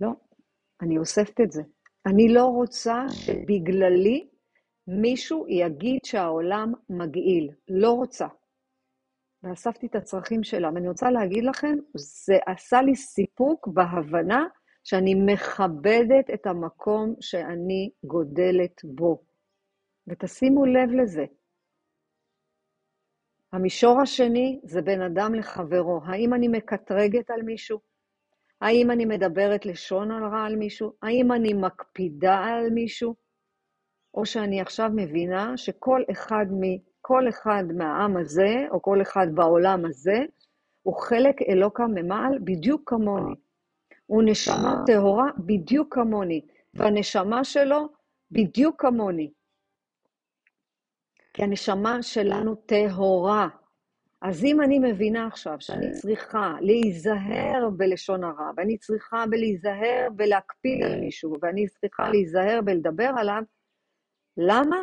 לא, 0.00 0.10
אני 0.82 0.98
אוספת 0.98 1.40
את 1.40 1.52
זה. 1.52 1.62
אני 2.06 2.28
לא 2.28 2.44
רוצה 2.44 3.04
שבגללי 3.10 4.28
מישהו 4.88 5.46
יגיד 5.48 6.00
שהעולם 6.04 6.72
מגעיל. 6.90 7.50
לא 7.68 7.90
רוצה. 7.90 8.26
ואספתי 9.42 9.86
את 9.86 9.94
הצרכים 9.94 10.42
שלה. 10.44 10.70
ואני 10.74 10.88
רוצה 10.88 11.10
להגיד 11.10 11.44
לכם, 11.44 11.76
זה 11.96 12.34
עשה 12.46 12.82
לי 12.82 12.96
סיפוק 12.96 13.68
בהבנה 13.68 14.46
שאני 14.84 15.14
מכבדת 15.14 16.30
את 16.34 16.46
המקום 16.46 17.14
שאני 17.20 17.90
גודלת 18.04 18.80
בו. 18.84 19.22
ותשימו 20.06 20.66
לב 20.66 20.90
לזה. 20.90 21.24
המישור 23.52 24.00
השני 24.00 24.60
זה 24.64 24.82
בין 24.82 25.02
אדם 25.02 25.34
לחברו. 25.34 26.00
האם 26.04 26.34
אני 26.34 26.48
מקטרגת 26.48 27.30
על 27.30 27.42
מישהו? 27.42 27.93
האם 28.64 28.90
אני 28.90 29.04
מדברת 29.04 29.66
לשון 29.66 30.10
הרע 30.10 30.44
על 30.44 30.56
מישהו? 30.56 30.92
האם 31.02 31.32
אני 31.32 31.52
מקפידה 31.54 32.38
על 32.38 32.70
מישהו? 32.70 33.14
או 34.14 34.26
שאני 34.26 34.60
עכשיו 34.60 34.90
מבינה 34.94 35.56
שכל 35.56 36.02
אחד, 36.10 36.46
מ, 36.50 36.62
כל 37.00 37.28
אחד 37.28 37.64
מהעם 37.76 38.16
הזה, 38.16 38.66
או 38.70 38.82
כל 38.82 39.02
אחד 39.02 39.26
בעולם 39.34 39.84
הזה, 39.84 40.18
הוא 40.82 40.96
חלק 40.96 41.42
אלוקה 41.48 41.86
ממעל 41.86 42.38
בדיוק 42.44 42.90
כמוני. 42.90 43.34
הוא 44.06 44.22
נשמה 44.26 44.82
טהורה 44.86 45.30
בדיוק 45.38 45.94
כמוני, 45.94 46.40
והנשמה 46.74 47.44
שלו 47.44 47.88
בדיוק 48.30 48.80
כמוני. 48.80 49.30
כי 51.34 51.42
הנשמה 51.42 52.02
שלנו 52.02 52.54
טהורה. 52.54 53.48
אז 54.24 54.44
אם 54.44 54.60
אני 54.60 54.78
מבינה 54.78 55.26
עכשיו 55.26 55.56
שאני 55.60 55.92
צריכה 55.92 56.56
להיזהר 56.60 57.70
בלשון 57.76 58.24
הרע, 58.24 58.50
ואני 58.56 58.78
צריכה 58.78 59.24
להיזהר 59.30 60.08
בלהקפיד 60.16 60.82
על 60.82 61.00
מישהו, 61.00 61.34
ואני 61.42 61.68
צריכה 61.68 62.08
להיזהר 62.08 62.60
בלדבר 62.64 63.10
עליו, 63.16 63.42
למה? 64.36 64.76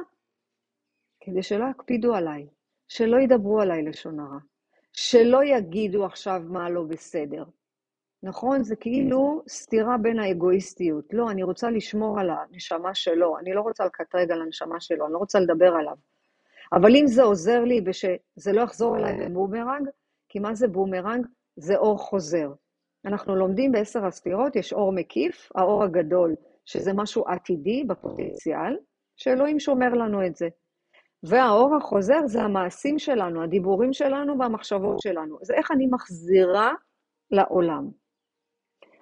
כדי 1.19 1.43
שלא 1.43 1.65
יקפידו 1.71 2.15
עליי, 2.15 2.47
שלא 2.87 3.17
ידברו 3.19 3.61
עליי 3.61 3.83
לשון 3.83 4.19
הרע, 4.19 4.39
שלא 4.93 5.43
יגידו 5.43 6.05
עכשיו 6.05 6.41
מה 6.45 6.69
לא 6.69 6.83
בסדר. 6.83 7.43
נכון? 8.23 8.63
זה 8.63 8.75
כאילו 8.75 9.43
סתירה 9.49 9.97
בין 9.97 10.19
האגואיסטיות. 10.19 11.05
לא, 11.13 11.31
אני 11.31 11.43
רוצה 11.43 11.69
לשמור 11.69 12.19
על 12.19 12.29
הנשמה 12.29 12.95
שלו, 12.95 13.37
אני 13.37 13.53
לא 13.53 13.61
רוצה 13.61 13.85
לקטרג 13.85 14.31
על 14.31 14.41
הנשמה 14.41 14.79
שלו, 14.79 15.05
אני 15.05 15.13
לא 15.13 15.17
רוצה 15.17 15.39
לדבר 15.39 15.73
עליו. 15.79 15.95
אבל 16.73 16.95
אם 16.95 17.07
זה 17.07 17.23
עוזר 17.23 17.63
לי 17.63 17.81
ושזה 17.85 18.51
לא 18.53 18.61
יחזור 18.61 18.97
אליי 18.97 19.29
בבומרנג, 19.29 19.89
כי 20.29 20.39
מה 20.39 20.55
זה 20.55 20.67
בומרנג? 20.67 21.25
זה 21.55 21.75
אור 21.75 21.97
חוזר. 21.97 22.51
אנחנו 23.05 23.35
לומדים 23.35 23.71
בעשר 23.71 24.05
הספירות, 24.05 24.55
יש 24.55 24.73
אור 24.73 24.91
מקיף, 24.93 25.51
האור 25.55 25.83
הגדול, 25.83 26.35
שזה 26.65 26.93
משהו 26.93 27.27
עתידי 27.27 27.83
בפוטנציאל, 27.83 28.77
שאלוהים 29.17 29.59
שומר 29.59 29.89
לנו 29.89 30.25
את 30.25 30.35
זה. 30.35 30.47
והאור 31.23 31.75
החוזר 31.75 32.27
זה 32.27 32.41
המעשים 32.41 32.99
שלנו, 32.99 33.43
הדיבורים 33.43 33.93
שלנו 33.93 34.39
והמחשבות 34.39 34.99
שלנו. 34.99 35.37
זה 35.41 35.53
איך 35.53 35.71
אני 35.71 35.87
מחזירה 35.91 36.73
לעולם. 37.31 37.89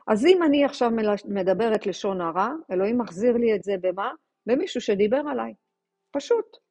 אז 0.07 0.25
אם 0.25 0.43
אני 0.43 0.65
עכשיו 0.65 0.91
מדברת 1.25 1.87
לשון 1.87 2.21
הרע, 2.21 2.49
אלוהים 2.71 2.97
מחזיר 2.97 3.37
לי 3.37 3.55
את 3.55 3.63
זה 3.63 3.73
במה? 3.81 4.11
במישהו 4.45 4.81
שדיבר 4.81 5.21
עליי. 5.31 5.53
פשוט. 6.11 6.68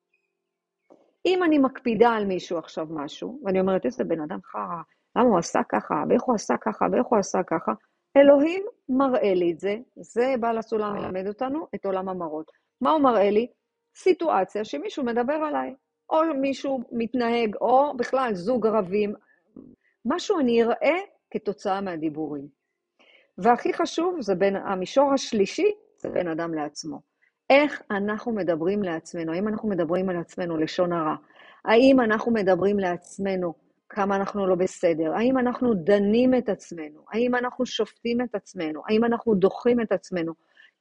אם 1.28 1.42
אני 1.44 1.58
מקפידה 1.58 2.10
על 2.10 2.24
מישהו 2.24 2.58
עכשיו 2.58 2.86
משהו, 2.90 3.40
ואני 3.44 3.60
אומרת, 3.60 3.84
איזה 3.84 4.04
בן 4.04 4.20
אדם 4.20 4.38
חרא, 4.44 4.82
למה 5.16 5.28
הוא 5.28 5.38
עשה 5.38 5.60
ככה, 5.68 6.04
ואיך 6.08 6.22
הוא 6.22 6.34
עשה 6.34 6.54
ככה, 6.60 6.86
ואיך 6.92 7.06
הוא 7.06 7.18
עשה 7.18 7.42
ככה, 7.42 7.72
אלוהים 8.16 8.64
מראה 8.88 9.34
לי 9.34 9.52
את 9.52 9.60
זה, 9.60 9.76
זה 9.96 10.34
בעל 10.40 10.58
הסולם 10.58 10.94
מלמד 10.94 11.28
אותנו 11.28 11.66
את 11.74 11.86
עולם 11.86 12.08
המראות. 12.08 12.50
מה 12.80 12.90
הוא 12.90 13.00
מראה 13.00 13.30
לי? 13.30 13.46
סיטואציה 13.96 14.64
שמישהו 14.64 15.04
מדבר 15.04 15.32
עליי, 15.32 15.74
או 16.10 16.18
מישהו 16.40 16.80
מתנהג, 16.92 17.56
או 17.60 17.96
בכלל 17.96 18.34
זוג 18.34 18.66
רבים, 18.66 19.14
משהו 20.04 20.38
אני 20.38 20.62
אראה 20.62 20.98
כתוצאה 21.30 21.80
מהדיבורים. 21.80 22.48
והכי 23.38 23.72
חשוב, 23.72 24.20
זה 24.20 24.34
בין 24.34 24.56
המישור 24.56 25.12
השלישי, 25.12 25.72
זה 25.98 26.08
בין 26.08 26.28
אדם 26.28 26.54
לעצמו. 26.54 27.00
איך 27.50 27.82
אנחנו 27.90 28.32
מדברים 28.32 28.82
לעצמנו? 28.82 29.32
האם 29.32 29.48
אנחנו 29.48 29.68
מדברים 29.68 30.08
על 30.08 30.16
עצמנו 30.16 30.56
לשון 30.56 30.92
הרע? 30.92 31.16
האם 31.64 32.00
אנחנו 32.00 32.32
מדברים 32.32 32.78
לעצמנו 32.78 33.54
כמה 33.88 34.16
אנחנו 34.16 34.46
לא 34.46 34.54
בסדר, 34.54 35.14
האם 35.14 35.38
אנחנו 35.38 35.74
דנים 35.74 36.34
את 36.34 36.48
עצמנו, 36.48 37.04
האם 37.12 37.34
אנחנו 37.34 37.66
שופטים 37.66 38.20
את 38.20 38.34
עצמנו, 38.34 38.82
האם 38.88 39.04
אנחנו 39.04 39.34
דוחים 39.34 39.80
את 39.80 39.92
עצמנו, 39.92 40.32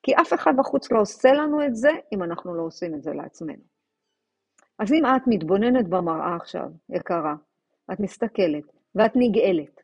כי 0.03 0.15
אף 0.15 0.34
אחד 0.34 0.53
בחוץ 0.58 0.91
לא 0.91 1.01
עושה 1.01 1.34
לנו 1.34 1.65
את 1.65 1.75
זה 1.75 1.89
אם 2.13 2.23
אנחנו 2.23 2.56
לא 2.56 2.62
עושים 2.62 2.95
את 2.95 3.03
זה 3.03 3.13
לעצמנו. 3.13 3.63
אז 4.80 4.93
אם 4.93 5.06
את 5.06 5.21
מתבוננת 5.27 5.88
במראה 5.88 6.36
עכשיו, 6.36 6.69
יקרה, 6.89 7.36
את 7.93 7.99
מסתכלת, 7.99 8.63
ואת 8.95 9.12
נגאלת, 9.15 9.82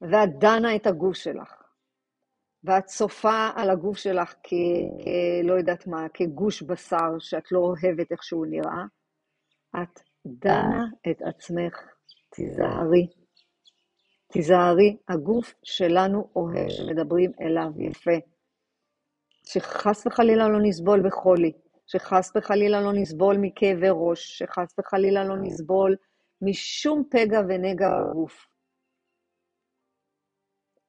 ואת 0.00 0.38
דנה 0.38 0.76
את 0.76 0.86
הגוף 0.86 1.16
שלך, 1.16 1.57
ואת 2.64 2.84
צופה 2.84 3.48
על 3.56 3.70
הגוף 3.70 3.98
שלך 3.98 4.34
כ... 4.42 4.48
כ... 5.02 5.06
לא 5.44 5.52
יודעת 5.52 5.86
מה, 5.86 6.06
כגוש 6.14 6.62
בשר 6.62 7.18
שאת 7.18 7.52
לא 7.52 7.58
אוהבת 7.58 8.12
איך 8.12 8.24
שהוא 8.24 8.46
נראה, 8.46 8.84
את 9.82 10.00
דנה 10.26 10.84
את 11.10 11.22
עצמך, 11.22 11.74
תיזהרי. 12.30 13.08
תיזהרי, 14.32 14.96
הגוף 15.08 15.54
שלנו 15.62 16.30
אוהב 16.36 16.68
שמדברים 16.68 17.32
אליו 17.40 17.70
יפה. 17.78 18.16
שחס 19.44 20.06
וחלילה 20.06 20.48
לא 20.48 20.58
נסבול 20.62 21.06
בחולי, 21.06 21.52
שחס 21.86 22.32
וחלילה 22.36 22.80
לא 22.80 22.92
נסבול 22.92 23.36
מכאבי 23.40 23.88
ראש, 23.90 24.38
שחס 24.38 24.74
וחלילה 24.78 25.24
לא 25.24 25.36
נסבול 25.36 25.96
משום 26.42 27.02
פגע 27.10 27.40
ונגע 27.48 27.88
בגוף. 28.10 28.46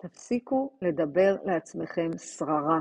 תפסיקו 0.02 0.72
לדבר 0.82 1.36
לעצמכם 1.46 2.18
שררה. 2.18 2.80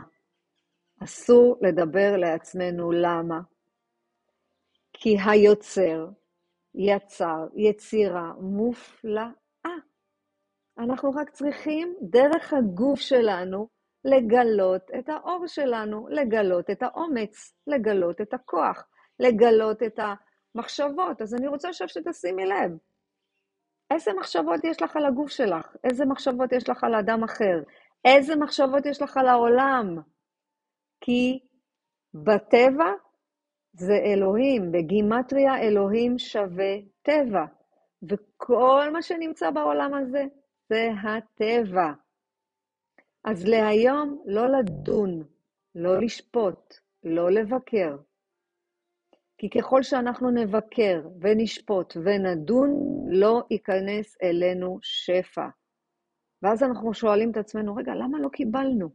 אסור 1.05 1.57
לדבר 1.61 2.17
לעצמנו 2.17 2.93
למה? 2.93 3.41
כי 4.93 5.17
היוצר 5.27 6.09
יצר 6.75 7.47
יצירה 7.57 8.33
מופלאה. 8.41 9.29
אנחנו 10.79 11.11
רק 11.11 11.31
צריכים 11.31 11.95
דרך 12.03 12.53
הגוף 12.53 13.01
שלנו 13.01 13.69
לגלות 14.05 14.91
את 14.99 15.09
האור 15.09 15.47
שלנו, 15.47 16.09
לגלות 16.09 16.71
את 16.71 16.83
האומץ, 16.83 17.55
לגלות 17.67 18.21
את 18.21 18.35
הכוח, 18.35 18.87
לגלות 19.19 19.83
את 19.83 19.99
המחשבות. 19.99 21.23
אז 21.23 21.35
אני 21.35 21.49
רוצה 21.49 21.69
עכשיו 21.69 21.89
שתשימי 21.89 22.47
לב. 22.47 22.71
איזה 23.91 24.11
מחשבות 24.21 24.65
יש 24.65 24.83
לך 24.83 24.97
על 24.97 25.07
הגוף 25.07 25.31
שלך? 25.31 25.77
איזה 25.85 26.05
מחשבות 26.05 26.53
יש 26.53 26.69
לך 26.69 26.85
על 26.85 26.95
אדם 26.95 27.25
אחר? 27.25 27.63
איזה 28.05 28.37
מחשבות 28.37 28.87
יש 28.87 29.03
לך 29.03 29.17
על 29.17 29.29
העולם? 29.29 29.97
כי 31.01 31.39
בטבע 32.15 32.93
זה 33.73 33.95
אלוהים, 33.95 34.73
בגימטריה 34.73 35.59
אלוהים 35.63 36.19
שווה 36.19 36.75
טבע, 37.03 37.45
וכל 38.03 38.91
מה 38.93 39.03
שנמצא 39.03 39.51
בעולם 39.51 39.95
הזה 39.95 40.25
זה 40.69 40.89
הטבע. 41.03 41.93
אז 43.25 43.47
להיום 43.47 44.23
לא 44.27 44.47
לדון, 44.59 45.23
לא 45.75 46.01
לשפוט, 46.01 46.75
לא 47.05 47.31
לבקר. 47.31 47.97
כי 49.39 49.51
ככל 49.51 49.83
שאנחנו 49.83 50.31
נבקר 50.31 51.09
ונשפוט 51.21 51.97
ונדון, 51.97 52.71
לא 53.09 53.43
ייכנס 53.51 54.17
אלינו 54.23 54.79
שפע. 54.83 55.49
ואז 56.43 56.63
אנחנו 56.63 56.95
שואלים 56.95 57.31
את 57.31 57.37
עצמנו, 57.37 57.77
רגע, 57.77 57.95
למה 57.95 58.21
לא 58.21 58.29
קיבלנו? 58.29 58.89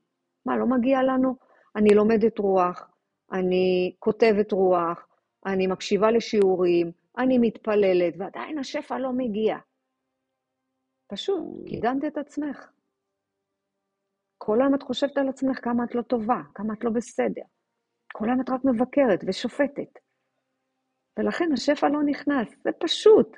מה, 0.45 0.57
לא 0.57 0.65
מגיע 0.65 1.03
לנו? 1.03 1.35
אני 1.75 1.89
לומדת 1.95 2.39
רוח, 2.39 2.89
אני 3.31 3.95
כותבת 3.99 4.51
רוח, 4.51 5.07
אני 5.45 5.67
מקשיבה 5.67 6.11
לשיעורים, 6.11 6.91
אני 7.17 7.37
מתפללת, 7.37 8.13
ועדיין 8.17 8.57
השפע 8.57 8.99
לא 8.99 9.11
מגיע. 9.11 9.57
פשוט, 11.07 11.67
קידמת 11.67 12.05
את 12.07 12.17
עצמך. 12.17 12.67
כל 14.37 14.61
היום 14.61 14.75
את 14.75 14.83
חושבת 14.83 15.17
על 15.17 15.29
עצמך 15.29 15.59
כמה 15.63 15.83
את 15.83 15.95
לא 15.95 16.01
טובה, 16.01 16.41
כמה 16.55 16.73
את 16.73 16.83
לא 16.83 16.91
בסדר. 16.91 17.41
כל 18.13 18.25
היום 18.25 18.41
את 18.41 18.49
רק 18.49 18.61
מבקרת 18.65 19.19
ושופטת. 19.27 19.99
ולכן 21.19 21.49
השפע 21.53 21.89
לא 21.89 22.03
נכנס, 22.05 22.47
זה 22.63 22.69
פשוט. 22.79 23.37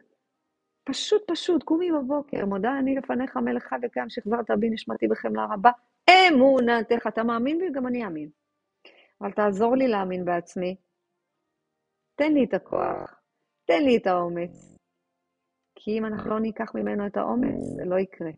פשוט 0.85 1.31
פשוט, 1.31 1.63
קומי 1.63 1.91
בבוקר, 1.91 2.45
מודה 2.45 2.79
אני 2.79 2.95
לפניך 2.95 3.37
מלך 3.37 3.63
חי 3.63 3.75
וקיים, 3.83 4.09
שחזרת 4.09 4.51
בי 4.59 4.69
נשמתי 4.69 5.07
בחמלה 5.07 5.45
רבה, 5.51 5.71
אמונתך, 6.09 7.07
אתה 7.07 7.23
מאמין 7.23 7.59
בי? 7.59 7.65
גם 7.71 7.87
אני 7.87 8.05
אאמין. 8.05 8.29
אבל 9.21 9.31
תעזור 9.31 9.75
לי 9.75 9.87
להאמין 9.87 10.25
בעצמי. 10.25 10.75
תן 12.15 12.33
לי 12.33 12.43
את 12.43 12.53
הכוח, 12.53 13.21
תן 13.65 13.83
לי 13.83 13.97
את 13.97 14.07
האומץ. 14.07 14.77
כי 15.75 15.97
אם 15.97 16.05
אנחנו 16.05 16.29
לא 16.29 16.39
ניקח 16.39 16.75
ממנו 16.75 17.07
את 17.07 17.17
האומץ, 17.17 17.63
זה 17.75 17.85
לא 17.85 17.99
יקרה. 17.99 18.31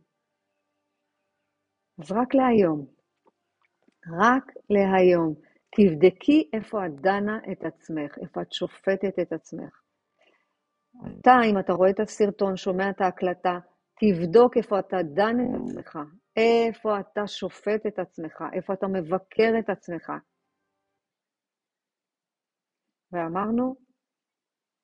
אז 1.99 2.11
רק 2.11 2.35
להיום, 2.35 2.85
רק 4.19 4.53
להיום, 4.69 5.33
תבדקי 5.75 6.49
איפה 6.53 6.85
את 6.85 7.01
דנה 7.01 7.39
את 7.51 7.63
עצמך, 7.63 8.17
איפה 8.21 8.41
את 8.41 8.53
שופטת 8.53 9.19
את 9.21 9.33
עצמך. 9.33 9.86
אתה, 11.05 11.31
אם 11.51 11.59
אתה 11.59 11.73
רואה 11.73 11.89
את 11.89 11.99
הסרטון, 11.99 12.57
שומע 12.57 12.89
את 12.89 13.01
ההקלטה, 13.01 13.59
תבדוק 13.99 14.57
איפה 14.57 14.79
אתה 14.79 14.97
דן 15.03 15.35
את 15.39 15.61
עצמך, 15.61 15.99
איפה 16.35 16.99
אתה 16.99 17.27
שופט 17.27 17.85
את 17.87 17.99
עצמך, 17.99 18.43
איפה 18.53 18.73
אתה 18.73 18.87
מבקר 18.87 19.51
את 19.59 19.69
עצמך. 19.69 20.11
ואמרנו 23.11 23.75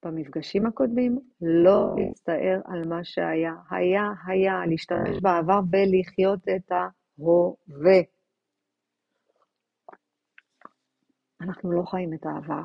במפגשים 0.06 0.66
הקודמים, 0.66 1.20
לא 1.42 1.96
להצטער 1.98 2.62
על 2.66 2.88
מה 2.88 3.04
שהיה. 3.04 3.54
היה, 3.72 4.04
היה, 4.28 4.66
להשתמש 4.70 5.22
בעבר 5.22 5.60
ולחיות 5.72 6.40
את 6.56 6.72
ההווה. 6.72 8.02
אנחנו 11.42 11.72
לא 11.72 11.84
חיים 11.86 12.14
את 12.14 12.26
העבר. 12.26 12.64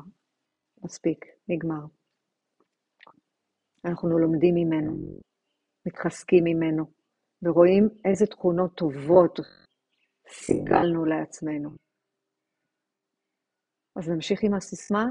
מספיק, 0.83 1.25
נגמר. 1.47 1.98
אנחנו 3.85 4.19
לומדים 4.19 4.55
ממנו, 4.55 5.19
מתחזקים 5.85 6.43
ממנו, 6.43 6.85
ורואים 7.43 7.89
איזה 8.05 8.25
תכונות 8.25 8.75
טובות 8.75 9.39
סיגלנו 10.27 11.05
לעצמנו. 11.05 11.69
אז 13.95 14.09
נמשיך 14.09 14.43
עם 14.43 14.53
הסיסמה, 14.53 15.05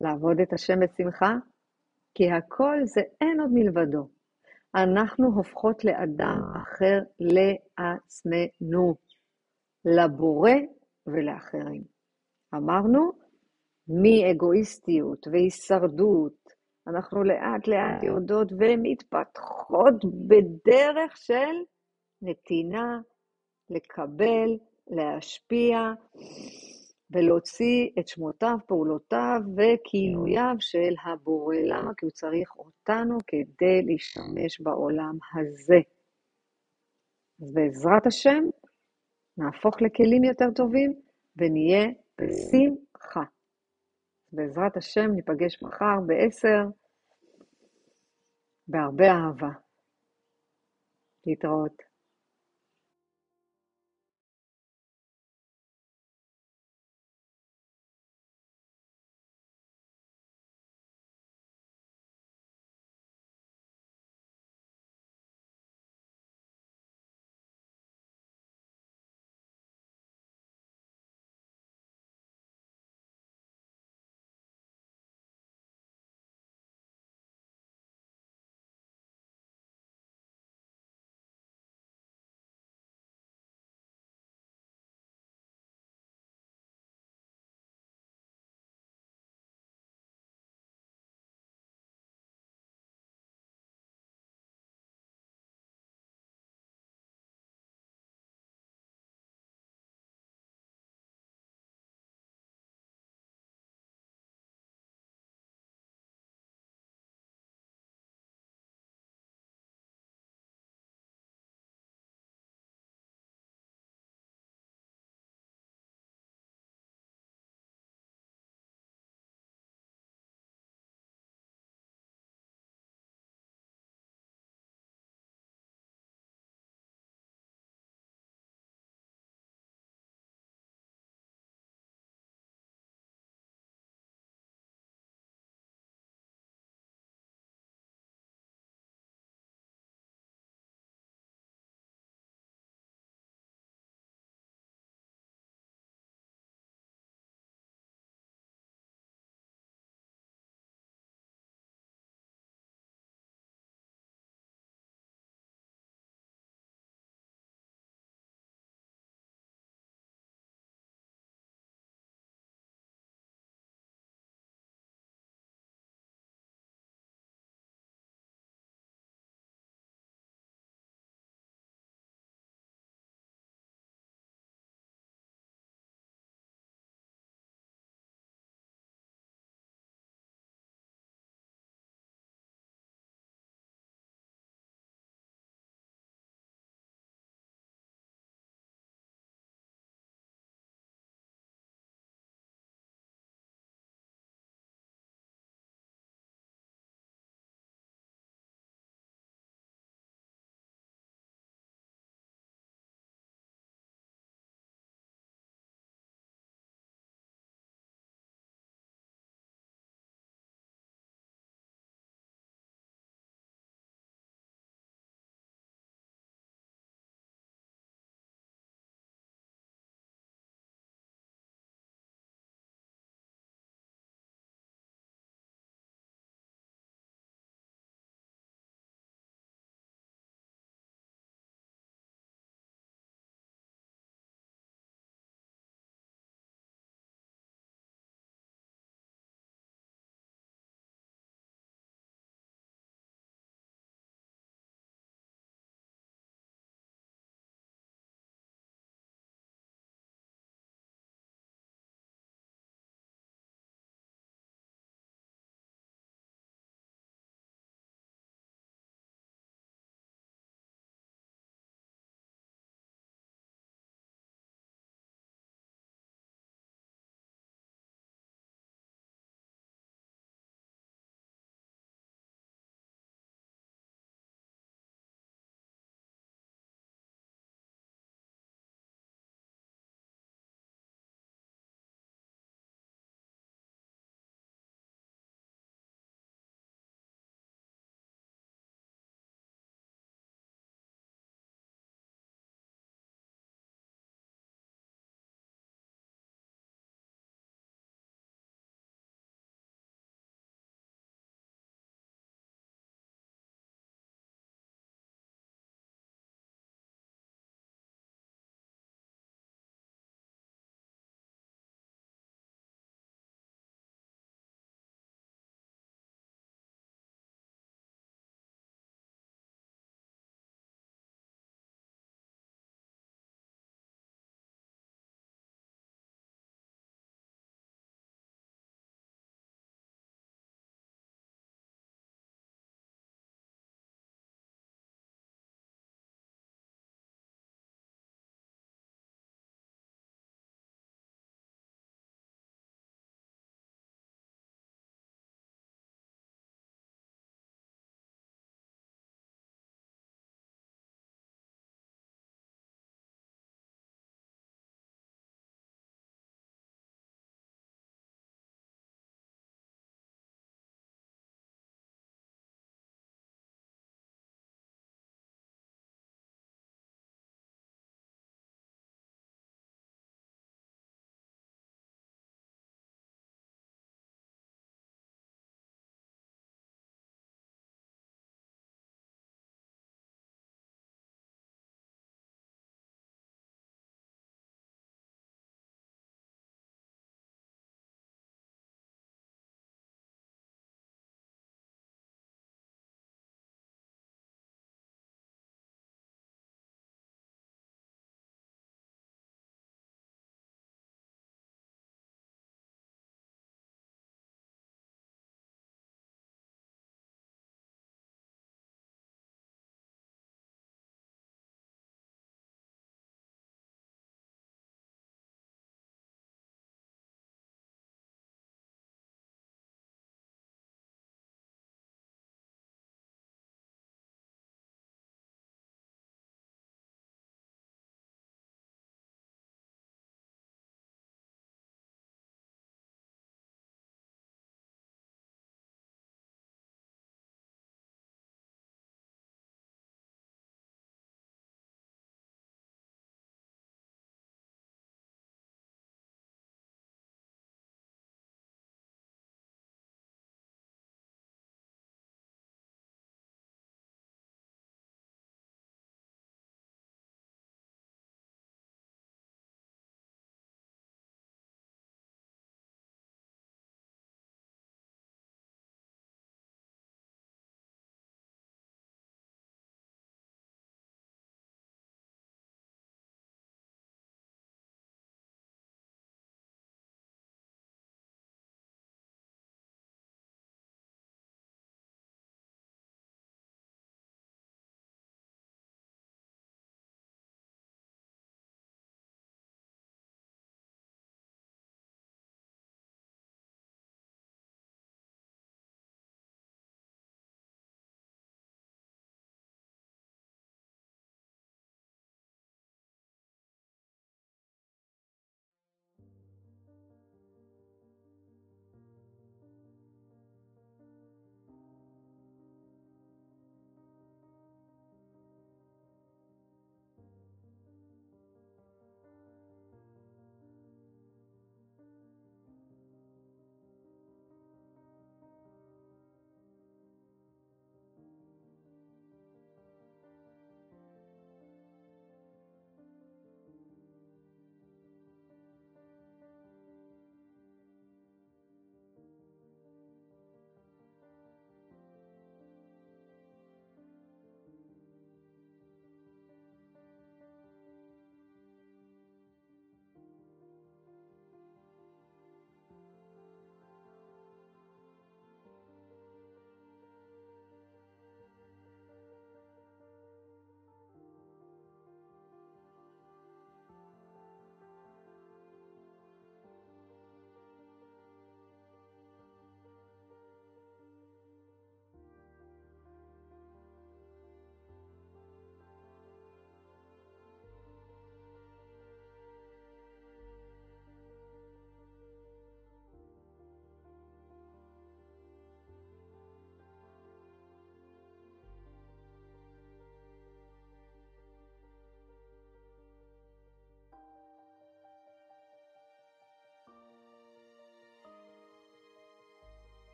לעבוד 0.00 0.40
את 0.40 0.52
השם 0.52 0.80
בשמחה, 0.80 1.34
כי 2.14 2.30
הכל 2.30 2.76
זה 2.84 3.00
אין 3.20 3.40
עוד 3.40 3.50
מלבדו. 3.52 4.08
אנחנו 4.74 5.26
הופכות 5.26 5.84
לאדם 5.84 6.40
אחר 6.62 6.98
לעצמנו, 7.20 8.94
לבורא 9.84 10.50
ולאחרים. 11.06 11.84
אמרנו, 12.54 13.12
מאגואיסטיות 13.88 15.26
והישרדות, 15.32 16.52
אנחנו 16.86 17.24
לאט 17.24 17.66
לאט 17.68 18.02
יורדות 18.02 18.52
ומתפתחות 18.52 20.04
בדרך 20.04 21.16
של 21.16 21.54
נתינה, 22.22 23.00
לקבל, 23.70 24.58
להשפיע 24.86 25.78
ולהוציא 27.10 27.88
את 27.98 28.08
שמותיו, 28.08 28.56
פעולותיו 28.66 29.40
וכינוייו 29.56 30.54
של 30.60 30.94
הבורא. 31.04 31.56
למה? 31.56 31.94
כי 31.96 32.06
הוא 32.06 32.12
צריך 32.12 32.56
אותנו 32.56 33.18
כדי 33.26 33.82
להשתמש 33.82 34.60
בעולם 34.60 35.18
הזה. 35.34 35.80
אז 37.42 37.54
בעזרת 37.54 38.06
השם, 38.06 38.44
נהפוך 39.36 39.82
לכלים 39.82 40.24
יותר 40.24 40.50
טובים 40.54 40.94
ונהיה 41.36 41.86
בשמחה. 42.20 43.37
בעזרת 44.32 44.76
השם 44.76 45.10
ניפגש 45.14 45.62
מחר 45.62 46.00
בעשר, 46.06 46.64
בהרבה 48.68 49.04
אהבה. 49.10 49.50
להתראות. 51.26 51.87